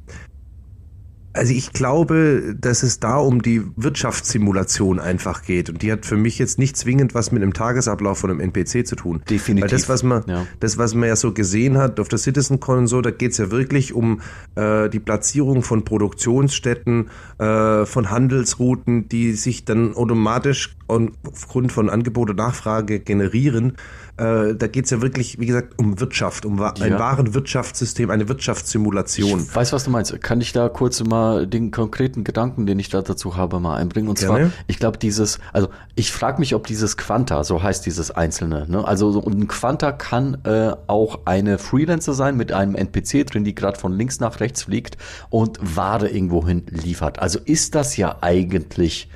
also 1.35 1.53
ich 1.53 1.73
glaube, 1.73 2.55
dass 2.59 2.85
es 2.85 3.01
da 3.01 3.17
um 3.17 3.43
die 3.43 3.63
Wirtschaftssimulation 3.77 5.01
einfach 5.01 5.43
geht. 5.43 5.69
Und 5.69 5.83
die 5.83 5.91
hat 5.91 6.07
für 6.07 6.17
mich 6.17 6.39
jetzt 6.39 6.61
nicht 6.61 6.77
zwingend 6.77 7.15
was 7.15 7.33
mit 7.33 7.43
einem 7.43 7.53
Tagesablauf 7.53 8.19
von 8.19 8.31
einem 8.31 8.41
NPC 8.41 8.87
zu 8.87 8.95
tun. 8.95 9.21
Definitiv. 9.29 9.63
Weil 9.63 9.69
das, 9.69 9.89
was 9.89 10.05
man, 10.05 10.23
ja. 10.29 10.47
das, 10.61 10.79
was 10.79 10.95
man 10.95 11.09
ja 11.09 11.17
so 11.17 11.33
gesehen 11.33 11.77
hat 11.77 11.99
auf 11.99 12.09
der 12.09 12.21
CitizenCon 12.21 12.79
und 12.79 12.87
so, 12.87 13.01
da 13.01 13.11
geht's 13.11 13.39
ja 13.39 13.51
wirklich 13.51 13.93
um 13.93 14.21
äh, 14.55 14.89
die 14.89 15.01
Platzierung 15.01 15.65
von 15.65 15.85
Produktionsstätten, 15.85 17.11
äh, 17.39 17.85
von 17.85 18.11
Handelsrouten, 18.11 19.09
die 19.09 19.33
sich 19.33 19.65
dann 19.65 19.95
automatisch 19.95 20.77
aufgrund 20.87 21.73
von 21.73 21.91
Angebot 21.91 22.31
und 22.31 22.37
Nachfrage 22.37 23.01
generieren. 23.01 23.77
Äh, 24.17 24.55
da 24.55 24.69
geht's 24.69 24.91
ja 24.91 25.03
wirklich, 25.03 25.41
wie 25.41 25.47
gesagt, 25.47 25.79
um 25.79 25.99
Wirtschaft, 25.99 26.47
um 26.47 26.61
ein 26.63 26.91
ja. 26.91 26.99
wahren 26.99 27.35
Wirtschaftssystem, 27.35 28.11
eine 28.11 28.29
Wirtschaftssimulation. 28.29 29.41
Ich 29.41 29.55
weiß, 29.55 29.73
was 29.73 29.85
du 29.85 29.91
meinst. 29.91 30.21
Kann 30.23 30.41
ich 30.41 30.53
da 30.53 30.69
kurz 30.69 31.03
mal 31.03 31.47
den 31.47 31.73
konkreten 31.73 32.23
Gedanken, 32.23 32.67
den 32.67 32.79
ich 32.79 32.91
da 32.91 33.03
dazu 33.03 33.37
habe, 33.37 33.59
mal 33.59 33.77
einbringen? 33.77 34.09
Und 34.09 34.21
Gerne. 34.21 34.51
zwar, 34.51 34.51
ich 34.69 34.79
glaube, 34.79 34.99
dieses, 34.99 35.41
also 35.53 35.69
ich 35.97 36.13
frage 36.13 36.39
mich, 36.39 36.55
ob 36.55 36.67
dieses 36.67 36.97
Quanta, 36.97 37.43
so 37.43 37.63
heißt 37.63 37.85
dieses 37.87 38.13
einzelne, 38.13 38.67
ne? 38.69 38.87
Also 38.87 39.11
so, 39.11 39.25
ein 39.25 39.49
Quanta 39.49 39.91
kann 39.91 40.39
äh, 40.45 40.73
auch 40.87 41.21
eine 41.25 41.59
Freelancer 41.59 42.15
sein 42.15 42.37
mit 42.37 42.53
einem 42.53 42.77
NPC 42.77 43.27
drin, 43.27 43.43
die 43.45 43.55
gerade 43.55 43.79
von 43.79 43.93
links 43.93 44.21
nach 44.21 44.39
rechts 44.39 44.65
fliegt 44.65 44.97
und 45.31 45.59
Ware 45.77 46.09
irgendwohin 46.09 46.65
liefert. 46.71 47.19
Also 47.19 47.41
ist 47.45 47.75
das 47.75 47.97
ja 47.97 48.19
eigentlich 48.21 49.09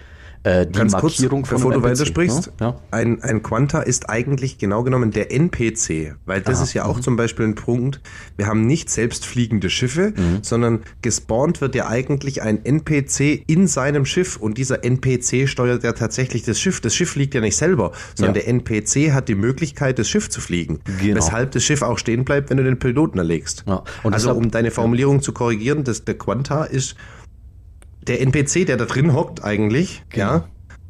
äh, 0.42 0.66
die 0.66 0.72
Ganz 0.72 0.92
Markierung 0.92 1.42
kurz, 1.42 1.48
von 1.48 1.57
bevor 1.59 1.72
du 1.72 1.83
weitersprichst, 1.83 2.46
ne? 2.46 2.53
ja? 2.61 2.77
ein, 2.90 3.22
ein 3.22 3.42
Quanta 3.42 3.81
ist 3.81 4.09
eigentlich 4.09 4.59
genau 4.59 4.83
genommen 4.83 5.11
der 5.11 5.33
NPC, 5.33 6.14
weil 6.27 6.40
das 6.40 6.57
Aha. 6.57 6.64
ist 6.64 6.74
ja 6.74 6.85
auch 6.85 6.98
mhm. 6.98 7.03
zum 7.03 7.16
Beispiel 7.16 7.46
ein 7.46 7.55
Punkt. 7.55 8.01
Wir 8.37 8.46
haben 8.46 8.66
nicht 8.66 8.90
selbstfliegende 8.90 9.70
Schiffe, 9.70 10.12
mhm. 10.16 10.38
sondern 10.42 10.81
gespawnt 11.03 11.61
wird 11.61 11.74
ja 11.74 11.88
eigentlich 11.88 12.42
ein 12.42 12.64
NPC 12.64 13.42
in 13.46 13.66
seinem 13.66 14.05
Schiff 14.05 14.37
und 14.37 14.59
dieser 14.59 14.85
NPC 14.85 15.48
steuert 15.48 15.85
ja 15.85 15.92
tatsächlich 15.92 16.44
das 16.44 16.61
Schiff. 16.61 16.81
Das 16.81 16.94
Schiff 16.94 17.11
fliegt 17.11 17.35
ja 17.35 17.40
nicht 17.40 17.57
selber, 17.57 17.92
sondern 18.14 18.37
ja. 18.37 18.42
der 18.42 18.48
NPC 18.48 19.12
hat 19.12 19.29
die 19.29 19.35
Möglichkeit, 19.35 19.98
das 19.98 20.09
Schiff 20.09 20.31
zu 20.31 20.40
fliegen. 20.40 20.81
Genau. 21.01 21.16
Weshalb 21.16 21.53
das 21.53 21.64
Schiff 21.64 21.83
auch 21.83 21.98
stehen 21.98 22.24
bleibt, 22.24 22.51
wenn 22.51 22.57
du 22.57 22.64
den 22.64 22.79
Piloten 22.79 23.18
erlegst. 23.18 23.64
Ja. 23.66 23.83
also 24.05 24.33
um 24.35 24.51
deine 24.51 24.70
Formulierung 24.70 25.22
zu 25.22 25.33
korrigieren, 25.33 25.85
das, 25.85 26.05
der 26.05 26.16
Quanta 26.16 26.64
ist 26.64 26.96
der 28.09 28.21
NPC, 28.21 28.66
der 28.66 28.77
da 28.77 28.85
drin 28.85 29.14
hockt 29.14 29.44
eigentlich, 29.44 30.03
genau. 30.11 30.27
ja, 30.27 30.49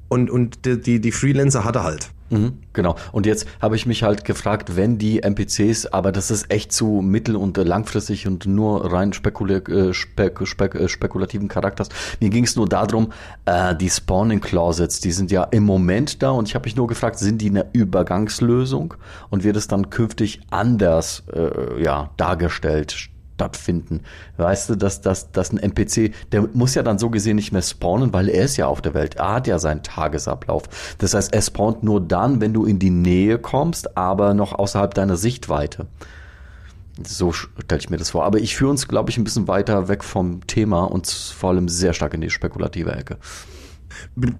und, 0.09 0.31
und 0.31 0.65
die, 0.65 0.81
die, 0.81 1.01
die 1.01 1.13
Freelancer 1.13 1.65
hat 1.65 1.77
er 1.77 1.85
halt. 1.85 2.11
Mhm, 2.31 2.59
genau. 2.75 2.97
Und 3.13 3.25
jetzt 3.25 3.47
habe 3.61 3.77
ich 3.77 3.87
mich 3.87 4.03
halt 4.03 4.25
gefragt, 4.25 4.77
wenn 4.77 4.99
die 4.99 5.23
NPCs, 5.23 5.87
aber 5.87 6.13
das 6.13 6.31
ist 6.31 6.53
echt 6.53 6.73
zu 6.73 7.01
mittel- 7.03 7.37
und 7.37 7.57
langfristig 7.57 8.27
und 8.27 8.47
nur 8.47 8.93
rein 8.93 9.15
spekula 9.15 9.57
äh, 9.57 9.95
spek 9.95 10.47
spek 10.47 10.75
äh, 10.75 10.89
spekulativen 10.89 11.49
Charakters. 11.49 11.89
Mir 12.21 12.29
ging 12.29 12.45
es 12.45 12.55
nur 12.55 12.69
darum, 12.69 13.13
äh, 13.47 13.75
die 13.75 13.89
Spawning 13.89 14.41
Closets, 14.41 15.01
die 15.01 15.13
sind 15.13 15.31
ja 15.31 15.45
im 15.45 15.65
Moment 15.65 16.23
da 16.23 16.31
und 16.31 16.49
ich 16.49 16.55
habe 16.55 16.67
mich 16.67 16.77
nur 16.77 16.87
gefragt, 16.87 17.19
sind 17.19 17.41
die 17.41 17.49
eine 17.49 17.67
Übergangslösung 17.73 18.95
und 19.31 19.43
wird 19.43 19.57
es 19.57 19.67
dann 19.67 19.89
künftig 19.89 20.41
anders 20.51 21.23
äh, 21.33 21.83
ja, 21.83 22.11
dargestellt? 22.19 23.09
Stattfinden. 23.38 24.01
Weißt 24.37 24.68
du, 24.68 24.74
dass, 24.74 25.01
dass, 25.01 25.31
dass 25.31 25.53
ein 25.53 25.59
NPC, 25.59 26.12
der 26.33 26.48
muss 26.55 26.74
ja 26.74 26.83
dann 26.83 26.98
so 26.98 27.09
gesehen 27.09 27.37
nicht 27.37 27.53
mehr 27.53 27.62
spawnen, 27.62 28.12
weil 28.12 28.29
er 28.29 28.44
ist 28.44 28.57
ja 28.57 28.66
auf 28.66 28.83
der 28.83 28.94
Welt. 28.94 29.14
Er 29.14 29.35
hat 29.35 29.46
ja 29.46 29.61
seinen 29.61 29.85
Tagesablauf. 29.85 30.64
Das 30.98 31.14
heißt, 31.14 31.33
er 31.33 31.42
spawnt 31.42 31.85
nur 31.85 32.01
dann, 32.01 32.40
wenn 32.40 32.53
du 32.53 32.64
in 32.64 32.81
die 32.81 32.90
Nähe 32.90 33.38
kommst, 33.38 33.96
aber 33.96 34.35
noch 34.35 34.53
außerhalb 34.53 34.92
deiner 34.92 35.16
Sichtweite. 35.16 35.87
So 37.07 37.31
stelle 37.33 37.79
ich 37.79 37.90
mir 37.90 37.96
das 37.96 38.11
vor. 38.11 38.24
Aber 38.24 38.38
ich 38.38 38.57
führe 38.57 38.72
uns, 38.72 38.88
glaube 38.88 39.11
ich, 39.11 39.18
ein 39.18 39.24
bisschen 39.24 39.46
weiter 39.46 39.87
weg 39.87 40.03
vom 40.03 40.44
Thema 40.48 40.83
und 40.83 41.07
vor 41.07 41.51
allem 41.51 41.68
sehr 41.68 41.92
stark 41.92 42.14
in 42.14 42.20
die 42.20 42.31
spekulative 42.31 42.90
Ecke. 42.90 43.18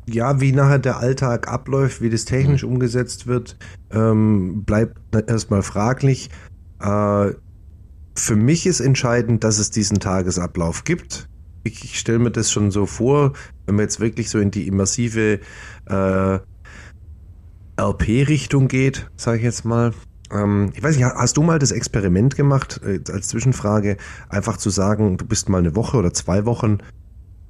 Ja, 0.07 0.41
wie 0.41 0.51
nachher 0.53 0.81
der 0.81 0.99
Alltag 0.99 1.47
abläuft, 1.47 2.03
wie 2.03 2.11
das 2.11 2.25
technisch 2.25 2.65
mhm. 2.65 2.73
umgesetzt 2.73 3.29
wird, 3.29 3.57
ähm, 3.93 4.65
bleibt 4.65 4.99
erstmal 5.29 5.63
fraglich. 5.63 6.31
Äh, 6.81 7.33
für 8.19 8.37
mich 8.37 8.67
ist 8.67 8.81
entscheidend, 8.81 9.45
dass 9.45 9.59
es 9.59 9.71
diesen 9.71 10.01
Tagesablauf 10.01 10.85
gibt. 10.85 11.29
ich, 11.65 11.85
ich 11.85 11.99
stelle 11.99 12.19
mir 12.19 12.31
das 12.31 12.51
schon 12.51 12.71
so 12.71 12.87
vor, 12.87 13.33
wenn 13.67 13.77
man 13.77 13.85
jetzt 13.85 14.01
wirklich 14.01 14.31
so 14.31 14.39
in 14.39 14.51
die 14.51 14.67
immersive 14.67 15.41
äh, 15.87 16.39
RP-Richtung 17.81 18.69
geht, 18.69 19.11
sage 19.17 19.39
ich 19.39 19.45
jetzt 19.45 19.65
mal. 19.65 19.93
Ähm, 20.31 20.73
ich 20.75 20.83
weiß 20.83 20.97
nicht, 20.97 21.05
hast 21.07 21.37
du 21.37 21.43
mal 21.43 21.59
das 21.59 21.71
Experiment 21.71 22.37
gemacht, 22.37 22.81
äh, 22.85 23.01
als 23.13 23.29
Zwischenfrage, 23.29 23.97
einfach 24.29 24.57
zu 24.57 24.71
sagen, 24.71 25.17
du 25.17 25.25
bist 25.25 25.49
mal 25.49 25.59
eine 25.59 25.77
Woche 25.77 25.97
oder 25.97 26.13
zwei 26.13 26.45
Wochen 26.45 26.79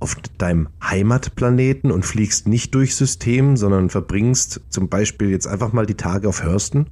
auf 0.01 0.17
deinem 0.37 0.69
Heimatplaneten 0.83 1.91
und 1.91 2.05
fliegst 2.05 2.47
nicht 2.47 2.75
durch 2.75 2.95
System, 2.95 3.57
sondern 3.57 3.91
verbringst 3.91 4.61
zum 4.69 4.89
Beispiel 4.89 5.31
jetzt 5.31 5.49
einfach 5.49 5.73
mal 5.73 5.87
die 5.87 5.97
Tage 5.97 6.29
auf 6.29 6.43
Hörsten 6.43 6.89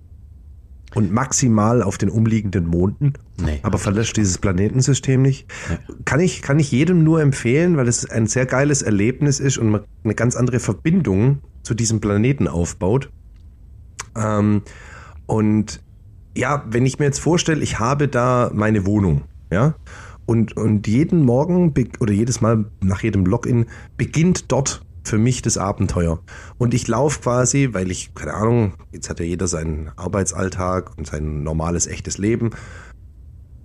und 0.97 1.13
maximal 1.13 1.83
auf 1.83 1.99
den 1.99 2.09
umliegenden 2.09 2.67
Monden, 2.67 3.13
nee, 3.37 3.61
aber 3.63 3.77
verlässt 3.77 4.17
dieses 4.17 4.39
Planetensystem 4.39 5.21
nicht. 5.21 5.47
Nee. 5.69 5.77
Kann 6.07 6.21
ich, 6.21 6.41
kann 6.41 6.59
ich 6.59 6.73
jedem 6.73 7.05
nur 7.05 7.21
empfehlen, 7.21 7.77
weil 7.77 7.87
es 7.87 8.09
ein 8.09 8.27
sehr 8.27 8.47
geiles 8.47 8.81
Erlebnis 8.81 9.39
ist 9.39 9.59
und 9.59 9.69
man 9.69 9.83
eine 10.05 10.15
ganz 10.15 10.37
andere 10.37 10.59
Verbindung 10.59 11.41
zu 11.63 11.75
diesem 11.75 12.01
Planeten 12.01 12.49
aufbaut. 12.49 13.11
Ähm, 14.17 14.63
und 15.27 15.83
ja, 16.35 16.65
wenn 16.71 16.87
ich 16.87 16.99
mir 16.99 17.05
jetzt 17.05 17.21
vorstelle, 17.21 17.63
ich 17.63 17.79
habe 17.79 18.09
da 18.09 18.51
meine 18.55 18.87
Wohnung, 18.87 19.25
ja, 19.51 19.75
und, 20.25 20.57
und 20.57 20.87
jeden 20.87 21.23
Morgen 21.23 21.75
oder 22.01 22.13
jedes 22.15 22.41
Mal 22.41 22.65
nach 22.81 23.03
jedem 23.03 23.27
Login 23.27 23.67
beginnt 23.99 24.51
dort 24.51 24.81
für 25.07 25.19
mich 25.19 25.43
das 25.43 25.59
Abenteuer. 25.59 26.21
Und 26.59 26.75
ich 26.75 26.89
laufe 26.89 27.21
quasi, 27.21 27.71
weil 27.73 27.91
ich, 27.91 28.15
keine 28.15 28.35
Ahnung, 28.35 28.75
jetzt 28.93 29.09
hat 29.09 29.21
ja 29.21 29.27
jeder 29.27 29.47
seinen 29.47 29.91
Arbeitsalltag 29.97 30.97
und 30.99 31.07
sein 31.07 31.43
normales, 31.43 31.87
echtes 31.87 32.19
Leben. 32.19 32.51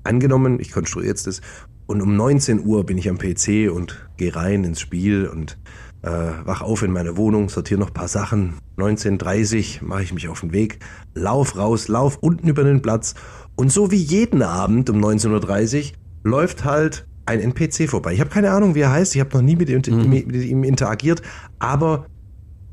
Angenommen, 0.03 0.59
ich 0.59 0.71
konstruiere 0.71 1.09
jetzt 1.09 1.27
das. 1.27 1.41
Und 1.87 2.01
um 2.01 2.15
19 2.15 2.65
Uhr 2.65 2.85
bin 2.85 2.97
ich 2.97 3.09
am 3.09 3.17
PC 3.17 3.71
und 3.71 4.07
gehe 4.17 4.35
rein 4.35 4.63
ins 4.63 4.79
Spiel 4.79 5.27
und 5.27 5.57
äh, 6.03 6.09
wach 6.45 6.61
auf 6.61 6.83
in 6.83 6.91
meine 6.91 7.17
Wohnung, 7.17 7.49
sortiere 7.49 7.79
noch 7.79 7.93
paar 7.93 8.07
Sachen. 8.07 8.55
19.30 8.77 9.83
mache 9.83 10.03
ich 10.03 10.13
mich 10.13 10.27
auf 10.27 10.39
den 10.39 10.53
Weg, 10.53 10.79
lauf 11.13 11.57
raus, 11.57 11.87
lauf 11.87 12.17
unten 12.21 12.47
über 12.47 12.63
den 12.63 12.81
Platz. 12.81 13.15
Und 13.55 13.71
so 13.71 13.91
wie 13.91 13.97
jeden 13.97 14.41
Abend 14.41 14.89
um 14.89 15.03
19.30 15.03 15.91
Uhr 15.91 15.91
läuft 16.23 16.65
halt 16.65 17.05
ein 17.25 17.39
NPC 17.39 17.89
vorbei. 17.89 18.13
Ich 18.13 18.19
habe 18.19 18.29
keine 18.29 18.51
Ahnung, 18.51 18.75
wie 18.75 18.81
er 18.81 18.91
heißt. 18.91 19.15
Ich 19.15 19.21
habe 19.21 19.35
noch 19.35 19.41
nie 19.41 19.55
mit 19.55 19.69
ihm, 19.69 19.81
mhm. 19.87 20.09
mit 20.09 20.35
ihm, 20.35 20.63
interagiert, 20.63 21.21
aber 21.59 22.05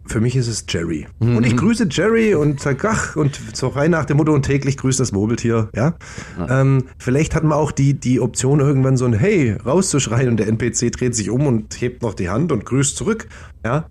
für 0.06 0.20
mich 0.20 0.36
ist 0.36 0.48
es 0.48 0.64
Jerry. 0.68 1.06
Mhm. 1.20 1.36
Und 1.36 1.46
ich 1.46 1.56
grüße 1.56 1.88
Jerry 1.90 2.34
und 2.34 2.60
sage, 2.60 2.88
ach, 2.88 3.14
und 3.16 3.38
so 3.52 3.68
rein 3.68 3.90
nach 3.90 4.06
dem 4.06 4.16
Motto 4.16 4.32
und 4.32 4.42
täglich 4.42 4.78
grüßt 4.78 4.98
das 4.98 5.12
Murmeltier, 5.12 5.68
ja. 5.74 5.94
ja. 6.38 6.60
Ähm, 6.60 6.84
vielleicht 6.98 7.34
hat 7.34 7.44
man 7.44 7.52
auch 7.52 7.72
die, 7.72 7.94
die 7.94 8.20
Option, 8.20 8.60
irgendwann 8.60 8.96
so 8.96 9.04
ein 9.04 9.12
Hey 9.12 9.52
rauszuschreien 9.52 10.30
und 10.30 10.38
der 10.38 10.48
NPC 10.48 10.90
dreht 10.92 11.14
sich 11.14 11.28
um 11.28 11.46
und 11.46 11.78
hebt 11.80 12.02
noch 12.02 12.14
die 12.14 12.30
Hand 12.30 12.52
und 12.52 12.64
grüßt 12.64 12.96
zurück, 12.96 13.28
ja. 13.64 13.86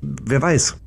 Wer 0.00 0.40
weiß. 0.40 0.78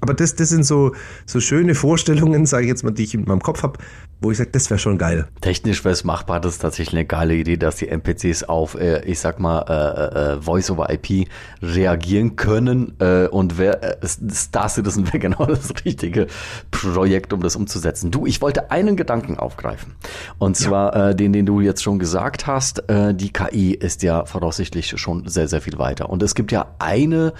Aber 0.00 0.14
das, 0.14 0.34
das 0.34 0.48
sind 0.48 0.64
so, 0.64 0.94
so 1.26 1.38
schöne 1.38 1.76
Vorstellungen, 1.76 2.44
sage 2.44 2.64
ich 2.64 2.68
jetzt 2.68 2.82
mal, 2.82 2.90
die 2.90 3.04
ich 3.04 3.14
in 3.14 3.24
meinem 3.24 3.40
Kopf 3.40 3.62
habe, 3.62 3.78
wo 4.22 4.30
ich 4.30 4.38
sage, 4.38 4.50
das 4.52 4.70
wäre 4.70 4.78
schon 4.78 4.98
geil. 4.98 5.26
Technisch 5.40 5.84
wäre 5.84 5.92
es 5.92 6.04
machbar, 6.04 6.40
das 6.40 6.54
ist 6.54 6.58
tatsächlich 6.60 6.94
eine 6.94 7.04
geile 7.04 7.34
Idee, 7.34 7.56
dass 7.56 7.76
die 7.76 7.88
NPCs 7.88 8.44
auf, 8.44 8.74
äh, 8.76 9.04
ich 9.04 9.18
sag 9.18 9.40
mal, 9.40 9.62
äh, 9.68 10.34
äh, 10.36 10.40
Voice-over-IP 10.40 11.28
reagieren 11.60 12.36
können 12.36 12.94
äh, 13.00 13.26
und 13.26 13.58
wer, 13.58 14.02
äh, 14.02 14.06
Star 14.06 14.68
Citizen 14.68 15.06
wäre 15.08 15.18
genau 15.18 15.44
das 15.46 15.72
richtige 15.84 16.28
Projekt, 16.70 17.32
um 17.32 17.42
das 17.42 17.56
umzusetzen. 17.56 18.10
Du, 18.10 18.26
ich 18.26 18.40
wollte 18.40 18.70
einen 18.70 18.96
Gedanken 18.96 19.38
aufgreifen 19.38 19.94
und 20.38 20.56
zwar 20.56 20.94
ja. 20.94 21.10
äh, 21.10 21.14
den, 21.14 21.32
den 21.32 21.46
du 21.46 21.60
jetzt 21.60 21.82
schon 21.82 21.98
gesagt 21.98 22.46
hast, 22.46 22.88
äh, 22.88 23.14
die 23.14 23.32
KI 23.32 23.72
ist 23.74 24.02
ja 24.02 24.24
voraussichtlich 24.24 24.94
schon 25.00 25.26
sehr, 25.28 25.48
sehr 25.48 25.60
viel 25.60 25.78
weiter 25.78 26.10
und 26.10 26.22
es 26.22 26.34
gibt 26.34 26.52
ja 26.52 26.74
eine 26.78 27.32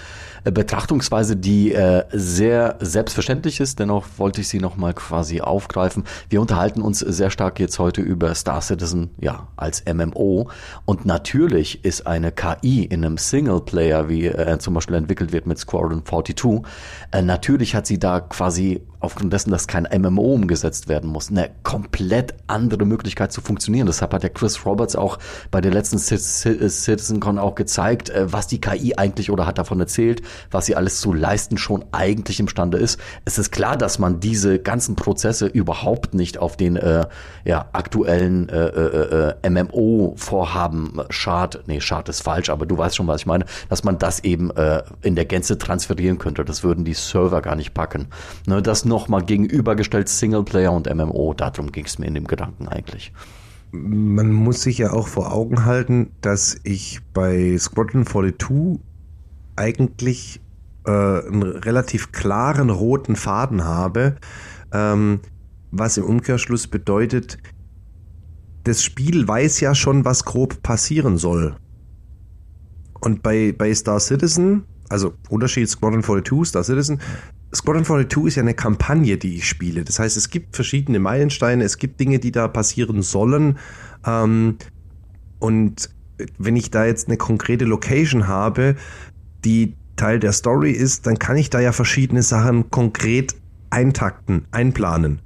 äh, 0.43 0.51
Betrachtungsweise, 0.51 1.37
die 1.37 1.73
äh, 1.73 2.03
sehr 2.11 2.75
selbstverständlich 2.79 3.59
ist, 3.59 3.79
dennoch 3.79 4.05
wollte 4.17 4.41
ich 4.41 4.49
sie 4.49 4.59
nochmal 4.59 4.93
quasi 4.93 5.41
aufgreifen. 5.41 6.03
Wir 6.29 6.41
unterhalten 6.41 6.72
unterhalten 6.73 6.81
uns 6.81 6.99
sehr 6.99 7.29
stark 7.29 7.59
jetzt 7.59 7.79
heute 7.79 8.01
über 8.01 8.33
Star 8.35 8.61
Citizen, 8.61 9.11
ja, 9.19 9.47
als 9.55 9.83
MMO. 9.85 10.49
Und 10.85 11.05
natürlich 11.05 11.83
ist 11.85 12.07
eine 12.07 12.31
KI 12.31 12.83
in 12.83 13.05
einem 13.05 13.17
Singleplayer, 13.17 14.09
wie 14.09 14.25
äh, 14.27 14.57
zum 14.59 14.73
Beispiel 14.73 14.95
entwickelt 14.95 15.31
wird 15.31 15.45
mit 15.45 15.57
Squadron 15.57 16.05
42, 16.05 16.63
äh, 17.11 17.21
natürlich 17.21 17.75
hat 17.75 17.85
sie 17.85 17.99
da 17.99 18.19
quasi 18.19 18.81
aufgrund 19.03 19.33
dessen, 19.33 19.51
dass 19.51 19.67
kein 19.67 19.83
MMO 19.83 20.33
umgesetzt 20.33 20.87
werden 20.87 21.09
muss, 21.09 21.29
eine 21.29 21.49
komplett 21.63 22.33
andere 22.47 22.85
Möglichkeit 22.85 23.31
zu 23.31 23.41
funktionieren. 23.41 23.87
Deshalb 23.87 24.13
hat 24.13 24.23
ja 24.23 24.29
Chris 24.29 24.65
Roberts 24.65 24.95
auch 24.95 25.19
bei 25.51 25.61
der 25.61 25.71
letzten 25.71 25.97
CitizenCon 25.97 27.37
auch 27.37 27.55
gezeigt, 27.55 28.09
äh, 28.09 28.31
was 28.31 28.47
die 28.47 28.61
KI 28.61 28.95
eigentlich 28.95 29.29
oder 29.31 29.45
hat 29.45 29.57
davon 29.57 29.79
erzählt, 29.79 30.21
was 30.51 30.65
sie 30.65 30.75
alles 30.75 30.99
zu 30.99 31.13
leisten 31.13 31.57
schon 31.57 31.83
eigentlich 31.91 32.39
imstande 32.39 32.77
ist. 32.77 32.99
Es 33.25 33.37
ist 33.37 33.51
klar, 33.51 33.77
dass 33.77 33.99
man 33.99 34.19
diese 34.19 34.59
ganzen 34.59 34.95
Prozesse 34.95 35.47
überhaupt 35.47 36.13
nicht 36.13 36.37
auf 36.37 36.57
den 36.57 36.75
äh, 36.77 37.05
ja, 37.45 37.69
aktuellen 37.73 38.49
äh, 38.49 38.67
äh, 38.67 39.33
äh 39.43 39.49
MMO-Vorhaben 39.49 41.01
Schad, 41.09 41.59
nee, 41.67 41.81
Schad 41.81 42.09
ist 42.09 42.21
falsch, 42.21 42.49
aber 42.49 42.65
du 42.65 42.77
weißt 42.77 42.95
schon, 42.95 43.07
was 43.07 43.21
ich 43.21 43.25
meine, 43.25 43.45
dass 43.69 43.83
man 43.83 43.97
das 43.97 44.23
eben 44.23 44.51
äh, 44.51 44.83
in 45.01 45.15
der 45.15 45.25
Gänze 45.25 45.57
transferieren 45.57 46.17
könnte. 46.17 46.45
Das 46.45 46.63
würden 46.63 46.85
die 46.85 46.93
Server 46.93 47.41
gar 47.41 47.55
nicht 47.55 47.73
packen. 47.73 48.07
Ne, 48.47 48.61
das 48.61 48.85
nochmal 48.93 49.25
gegenübergestellt 49.25 50.07
Singleplayer 50.07 50.71
und 50.71 50.93
MMO. 50.93 51.33
Darum 51.33 51.71
ging 51.71 51.85
es 51.85 51.97
mir 51.97 52.05
in 52.05 52.13
dem 52.13 52.27
Gedanken 52.27 52.67
eigentlich. 52.67 53.11
Man 53.71 54.31
muss 54.31 54.61
sich 54.61 54.77
ja 54.77 54.93
auch 54.93 55.07
vor 55.07 55.33
Augen 55.33 55.65
halten, 55.65 56.11
dass 56.21 56.57
ich 56.63 56.99
bei 57.11 57.57
Squadron 57.57 58.05
42 58.05 58.79
eigentlich 59.55 60.41
äh, 60.85 60.91
einen 60.91 61.41
relativ 61.41 62.11
klaren 62.11 62.69
roten 62.69 63.15
Faden 63.15 63.63
habe, 63.63 64.15
ähm, 64.71 65.21
was 65.71 65.97
im 65.97 66.03
Umkehrschluss 66.03 66.67
bedeutet, 66.67 67.39
das 68.63 68.83
Spiel 68.83 69.27
weiß 69.27 69.59
ja 69.59 69.73
schon, 69.73 70.05
was 70.05 70.23
grob 70.23 70.61
passieren 70.61 71.17
soll. 71.17 71.55
Und 73.01 73.23
bei, 73.23 73.53
bei 73.57 73.73
Star 73.73 73.99
Citizen, 73.99 74.65
also 74.87 75.15
Unterschied 75.29 75.67
Squadron 75.67 76.03
42, 76.03 76.47
Star 76.47 76.63
Citizen, 76.63 77.01
Squadron 77.55 77.85
42 77.85 78.25
ist 78.25 78.35
ja 78.35 78.41
eine 78.41 78.55
Kampagne, 78.55 79.17
die 79.17 79.35
ich 79.35 79.47
spiele. 79.47 79.83
Das 79.83 79.99
heißt, 79.99 80.17
es 80.17 80.29
gibt 80.29 80.55
verschiedene 80.55 80.99
Meilensteine, 80.99 81.63
es 81.63 81.77
gibt 81.77 81.99
Dinge, 81.99 82.19
die 82.19 82.31
da 82.31 82.47
passieren 82.47 83.01
sollen. 83.03 83.59
Ähm, 84.05 84.57
und 85.39 85.89
wenn 86.37 86.55
ich 86.55 86.71
da 86.71 86.85
jetzt 86.85 87.07
eine 87.07 87.17
konkrete 87.17 87.65
Location 87.65 88.27
habe, 88.27 88.75
die 89.45 89.75
Teil 89.95 90.19
der 90.19 90.31
Story 90.31 90.71
ist, 90.71 91.05
dann 91.05 91.19
kann 91.19 91.37
ich 91.37 91.49
da 91.49 91.59
ja 91.59 91.71
verschiedene 91.71 92.23
Sachen 92.23 92.71
konkret 92.71 93.35
eintakten, 93.69 94.45
einplanen. 94.51 95.19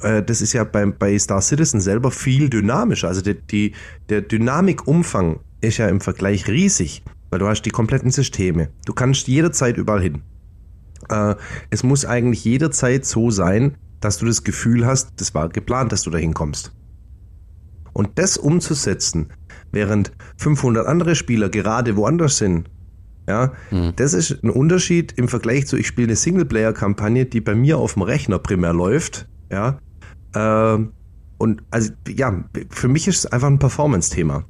Äh, 0.00 0.22
das 0.22 0.40
ist 0.42 0.52
ja 0.52 0.64
bei, 0.64 0.86
bei 0.86 1.18
Star 1.18 1.40
Citizen 1.40 1.80
selber 1.80 2.10
viel 2.10 2.48
dynamischer. 2.48 3.08
Also 3.08 3.20
die, 3.20 3.34
die, 3.34 3.72
der 4.08 4.20
Dynamikumfang 4.20 5.40
ist 5.60 5.78
ja 5.78 5.88
im 5.88 6.00
Vergleich 6.00 6.46
riesig, 6.46 7.02
weil 7.30 7.38
du 7.40 7.48
hast 7.48 7.62
die 7.62 7.70
kompletten 7.70 8.10
Systeme. 8.10 8.68
Du 8.86 8.92
kannst 8.92 9.26
jederzeit 9.26 9.76
überall 9.76 10.02
hin. 10.02 10.22
Äh, 11.08 11.34
es 11.70 11.82
muss 11.82 12.04
eigentlich 12.04 12.44
jederzeit 12.44 13.04
so 13.04 13.30
sein, 13.30 13.76
dass 14.00 14.18
du 14.18 14.26
das 14.26 14.44
Gefühl 14.44 14.86
hast, 14.86 15.12
das 15.16 15.34
war 15.34 15.48
geplant, 15.48 15.92
dass 15.92 16.02
du 16.02 16.10
dahin 16.10 16.34
kommst. 16.34 16.72
Und 17.92 18.18
das 18.18 18.36
umzusetzen, 18.36 19.30
während 19.72 20.12
500 20.38 20.86
andere 20.86 21.14
Spieler 21.14 21.48
gerade 21.48 21.96
woanders 21.96 22.38
sind, 22.38 22.68
ja, 23.26 23.52
mhm. 23.70 23.92
das 23.96 24.12
ist 24.12 24.42
ein 24.42 24.50
Unterschied 24.50 25.12
im 25.12 25.28
Vergleich 25.28 25.66
zu, 25.66 25.76
ich 25.76 25.86
spiele 25.86 26.08
eine 26.08 26.16
Singleplayer-Kampagne, 26.16 27.24
die 27.24 27.40
bei 27.40 27.54
mir 27.54 27.78
auf 27.78 27.94
dem 27.94 28.02
Rechner 28.02 28.38
primär 28.38 28.74
läuft, 28.74 29.26
ja. 29.50 29.78
Äh, 30.34 30.84
und 31.38 31.62
also, 31.70 31.92
ja, 32.08 32.44
für 32.70 32.88
mich 32.88 33.08
ist 33.08 33.18
es 33.18 33.26
einfach 33.26 33.48
ein 33.48 33.58
Performance-Thema 33.58 34.44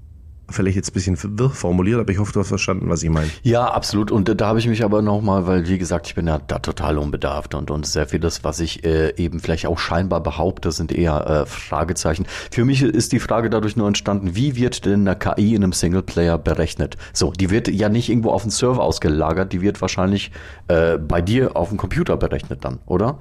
vielleicht 0.50 0.76
jetzt 0.76 0.90
ein 0.90 0.94
bisschen 0.94 1.38
wirr 1.38 1.50
formuliert, 1.50 2.00
aber 2.00 2.11
ich 2.11 2.18
hoffe, 2.18 2.33
du 2.33 2.40
hast 2.40 2.48
verstanden, 2.48 2.88
was 2.88 3.02
ich 3.02 3.11
meine. 3.11 3.28
Ja, 3.42 3.66
absolut. 3.66 4.11
Und 4.11 4.28
da 4.40 4.46
habe 4.46 4.59
ich 4.59 4.68
mich 4.68 4.85
aber 4.85 5.02
nochmal, 5.02 5.46
weil 5.46 5.68
wie 5.68 5.78
gesagt, 5.78 6.07
ich 6.07 6.14
bin 6.14 6.26
ja 6.26 6.38
da 6.38 6.59
total 6.59 6.98
unbedarft 6.98 7.54
und, 7.54 7.70
und 7.70 7.87
sehr 7.87 8.07
vieles, 8.07 8.44
was 8.44 8.61
ich 8.61 8.85
äh, 8.85 9.14
eben 9.16 9.40
vielleicht 9.40 9.66
auch 9.66 9.78
scheinbar 9.78 10.22
behaupte, 10.22 10.72
sind 10.72 10.92
eher 10.92 11.26
äh, 11.26 11.46
Fragezeichen. 11.46 12.26
Für 12.50 12.64
mich 12.64 12.83
ist 12.83 13.12
die 13.12 13.20
Frage 13.20 13.50
dadurch 13.50 13.76
nur 13.76 13.88
entstanden, 13.88 14.37
wie 14.37 14.57
wird 14.57 14.85
denn 14.85 15.07
eine 15.07 15.16
KI 15.16 15.54
in 15.54 15.62
einem 15.62 15.72
Singleplayer 15.72 16.38
berechnet? 16.38 16.96
So, 17.12 17.33
die 17.33 17.50
wird 17.50 17.68
ja 17.68 17.88
nicht 17.88 18.09
irgendwo 18.09 18.30
auf 18.30 18.42
den 18.42 18.50
Server 18.50 18.83
ausgelagert, 18.83 19.52
die 19.52 19.61
wird 19.61 19.80
wahrscheinlich 19.80 20.30
äh, 20.68 20.98
bei 20.98 21.22
dir 21.22 21.57
auf 21.57 21.68
dem 21.68 21.78
Computer 21.78 22.16
berechnet 22.16 22.64
dann, 22.64 22.78
oder? 22.87 23.18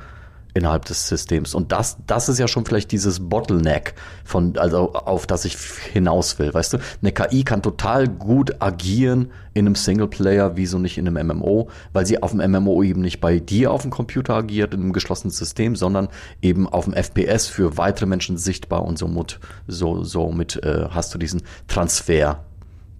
Innerhalb 0.53 0.85
des 0.85 1.07
Systems. 1.07 1.55
Und 1.55 1.71
das, 1.71 1.97
das 2.05 2.29
ist 2.29 2.39
ja 2.39 2.47
schon 2.47 2.65
vielleicht 2.65 2.91
dieses 2.91 3.27
Bottleneck 3.27 3.95
von, 4.23 4.57
also 4.57 4.93
auf 4.93 5.25
das 5.25 5.45
ich 5.45 5.57
hinaus 5.57 6.37
will. 6.37 6.53
Weißt 6.53 6.73
du, 6.73 6.77
eine 7.01 7.11
KI 7.11 7.43
kann 7.43 7.61
total 7.61 8.07
gut 8.07 8.61
agieren 8.61 9.31
in 9.53 9.65
einem 9.65 9.75
Singleplayer, 9.75 10.55
wieso 10.55 10.77
nicht 10.77 10.97
in 10.97 11.07
einem 11.07 11.27
MMO, 11.27 11.69
weil 11.91 12.05
sie 12.05 12.21
auf 12.21 12.31
dem 12.31 12.51
MMO 12.51 12.83
eben 12.83 13.01
nicht 13.01 13.19
bei 13.19 13.39
dir 13.39 13.71
auf 13.71 13.81
dem 13.81 13.91
Computer 13.91 14.35
agiert, 14.35 14.73
in 14.73 14.81
einem 14.81 14.93
geschlossenen 14.93 15.31
System, 15.31 15.75
sondern 15.75 16.09
eben 16.41 16.67
auf 16.67 16.85
dem 16.85 16.93
FPS 16.93 17.47
für 17.47 17.77
weitere 17.77 18.05
Menschen 18.05 18.37
sichtbar 18.37 18.83
und 18.83 18.97
somit, 18.97 19.39
so, 19.67 20.03
somit 20.03 20.63
äh, 20.63 20.87
hast 20.89 21.13
du 21.13 21.17
diesen 21.17 21.41
Transfer 21.67 22.43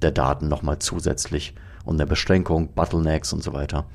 der 0.02 0.12
Daten 0.12 0.48
nochmal 0.48 0.80
zusätzlich 0.80 1.54
und 1.86 1.98
der 1.98 2.06
Beschränkung, 2.06 2.70
Bottlenecks 2.74 3.34
und 3.34 3.44
so 3.44 3.54
weiter. 3.54 3.86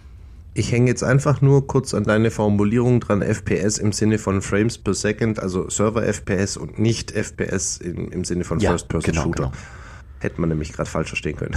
Ich 0.59 0.73
hänge 0.73 0.88
jetzt 0.88 1.05
einfach 1.05 1.40
nur 1.40 1.68
kurz 1.68 1.94
an 1.94 2.03
deine 2.03 2.33
Formulierung 2.33 2.99
dran, 2.99 3.23
FPS 3.23 3.79
im 3.79 3.92
Sinne 3.92 4.18
von 4.18 4.42
Frames 4.42 4.77
per 4.77 4.92
Second, 4.92 5.38
also 5.38 5.71
Server 5.71 6.03
FPS 6.03 6.57
und 6.57 6.81
nicht 6.81 7.12
FPS 7.12 7.77
im, 7.77 8.11
im 8.11 8.25
Sinne 8.25 8.42
von 8.42 8.59
Ja, 8.59 8.71
First-Person-Shooter. 8.71 9.31
genau, 9.31 9.51
genau. 9.51 9.62
Hätte 10.18 10.40
man 10.40 10.49
nämlich 10.49 10.73
gerade 10.73 10.90
falsch 10.90 11.11
verstehen 11.11 11.37
können. 11.37 11.55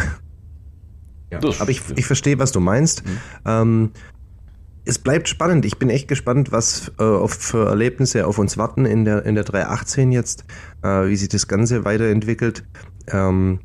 Ja. 1.32 1.40
Das 1.40 1.62
Aber 1.62 1.72
ich, 1.72 1.82
ich 1.96 2.06
verstehe, 2.06 2.38
was 2.38 2.52
du 2.52 2.60
meinst. 2.60 3.02
Ähm, 3.44 3.90
es 4.86 5.00
bleibt 5.00 5.30
spannend. 5.30 5.66
Ich 5.66 5.80
bin 5.80 5.90
echt 5.90 6.08
gespannt, 6.08 6.52
was 6.52 6.92
äh, 7.00 7.04
auf, 7.04 7.32
für 7.32 7.70
Erlebnisse 7.70 8.28
auf 8.28 8.38
uns 8.38 8.58
warten 8.58 8.86
in 8.86 9.04
der, 9.06 9.26
in 9.26 9.34
der 9.34 9.46
318 9.46 10.12
jetzt, 10.12 10.46
äh, 10.84 11.08
wie 11.08 11.16
sich 11.16 11.30
das 11.30 11.48
Ganze 11.48 11.86
weiterentwickelt. 11.86 12.66
Ähm, 13.08 13.62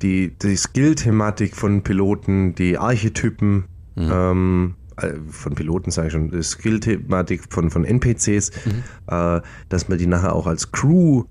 die 0.00 0.36
die 0.38 0.54
Skill-Thematik 0.54 1.56
von 1.56 1.82
Piloten, 1.82 2.54
die 2.54 2.78
Archetypen 2.78 3.64
ähm, 3.96 4.74
äh, 4.96 5.14
von 5.28 5.54
Piloten, 5.54 5.90
sage 5.90 6.08
ich 6.08 6.12
schon, 6.12 6.30
die 6.30 6.42
Skill-Thematik 6.42 7.42
von, 7.50 7.70
von 7.70 7.84
NPCs, 7.84 8.50
äh, 9.08 9.40
dass 9.68 9.88
man 9.88 9.98
die 9.98 10.06
nachher 10.06 10.34
auch 10.34 10.46
als 10.46 10.72
Crew 10.72 11.24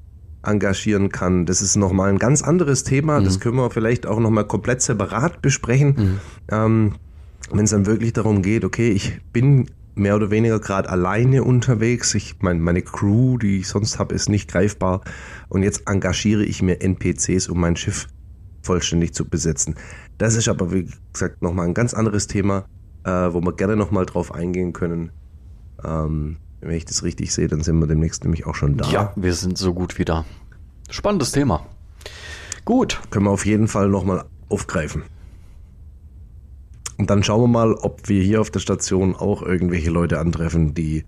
engagieren 0.43 1.09
kann. 1.09 1.45
Das 1.45 1.61
ist 1.61 1.77
nochmal 1.77 2.09
ein 2.09 2.19
ganz 2.19 2.41
anderes 2.41 2.83
Thema. 2.83 3.21
Das 3.21 3.39
können 3.39 3.55
wir 3.55 3.71
vielleicht 3.71 4.05
auch 4.05 4.19
nochmal 4.19 4.45
komplett 4.45 4.81
separat 4.81 5.41
besprechen. 5.41 6.19
Ähm, 6.51 6.95
wenn 7.51 7.63
es 7.63 7.71
dann 7.71 7.85
wirklich 7.85 8.13
darum 8.13 8.41
geht, 8.41 8.65
okay, 8.65 8.89
ich 8.89 9.21
bin 9.31 9.67
mehr 9.95 10.15
oder 10.15 10.31
weniger 10.31 10.59
gerade 10.59 10.89
alleine 10.89 11.43
unterwegs. 11.43 12.15
Ich 12.15 12.35
mein, 12.41 12.59
meine 12.59 12.81
Crew, 12.81 13.37
die 13.37 13.59
ich 13.59 13.67
sonst 13.67 13.99
habe, 13.99 14.15
ist 14.15 14.29
nicht 14.29 14.49
greifbar. 14.49 15.01
Und 15.49 15.63
jetzt 15.63 15.83
engagiere 15.87 16.43
ich 16.43 16.61
mir 16.61 16.81
NPCs, 16.81 17.47
um 17.47 17.59
mein 17.59 17.75
Schiff 17.75 18.07
vollständig 18.63 19.13
zu 19.13 19.25
besetzen. 19.25 19.75
Das 20.17 20.35
ist 20.35 20.47
aber, 20.47 20.71
wie 20.71 20.87
gesagt, 21.11 21.41
nochmal 21.41 21.67
ein 21.67 21.73
ganz 21.73 21.93
anderes 21.93 22.27
Thema, 22.27 22.65
äh, 23.03 23.09
wo 23.11 23.41
wir 23.41 23.53
gerne 23.53 23.75
nochmal 23.75 24.05
drauf 24.05 24.33
eingehen 24.33 24.73
können. 24.73 25.11
Ähm, 25.83 26.37
wenn 26.61 26.75
ich 26.77 26.85
das 26.85 27.03
richtig 27.03 27.33
sehe, 27.33 27.47
dann 27.47 27.61
sind 27.61 27.77
wir 27.79 27.87
demnächst 27.87 28.23
nämlich 28.23 28.45
auch 28.45 28.55
schon 28.55 28.77
da. 28.77 28.89
Ja, 28.89 29.13
wir 29.15 29.33
sind 29.33 29.57
so 29.57 29.73
gut 29.73 29.99
wie 29.99 30.05
da. 30.05 30.25
Spannendes 30.89 31.31
Thema. 31.31 31.65
Gut, 32.65 33.01
Können 33.09 33.25
wir 33.25 33.31
auf 33.31 33.45
jeden 33.45 33.67
Fall 33.67 33.89
nochmal 33.89 34.23
aufgreifen. 34.47 35.03
Und 36.97 37.09
dann 37.09 37.23
schauen 37.23 37.41
wir 37.41 37.47
mal, 37.47 37.73
ob 37.73 38.07
wir 38.07 38.23
hier 38.23 38.39
auf 38.39 38.51
der 38.51 38.61
Station 38.61 39.15
auch 39.15 39.41
irgendwelche 39.41 39.89
Leute 39.89 40.19
antreffen, 40.19 40.73
die 40.73 41.03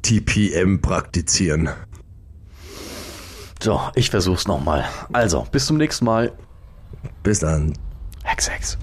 TPM 0.00 0.80
praktizieren. 0.80 1.68
so, 3.60 3.80
ich 3.94 4.08
versuch's 4.10 4.46
nochmal. 4.46 4.84
Also, 5.12 5.46
bis 5.50 5.66
zum 5.66 5.76
nächsten 5.76 6.04
Mal. 6.06 6.32
Bis 7.22 7.40
dann. 7.40 7.72
Hex, 8.24 8.50
Hex. 8.50 8.78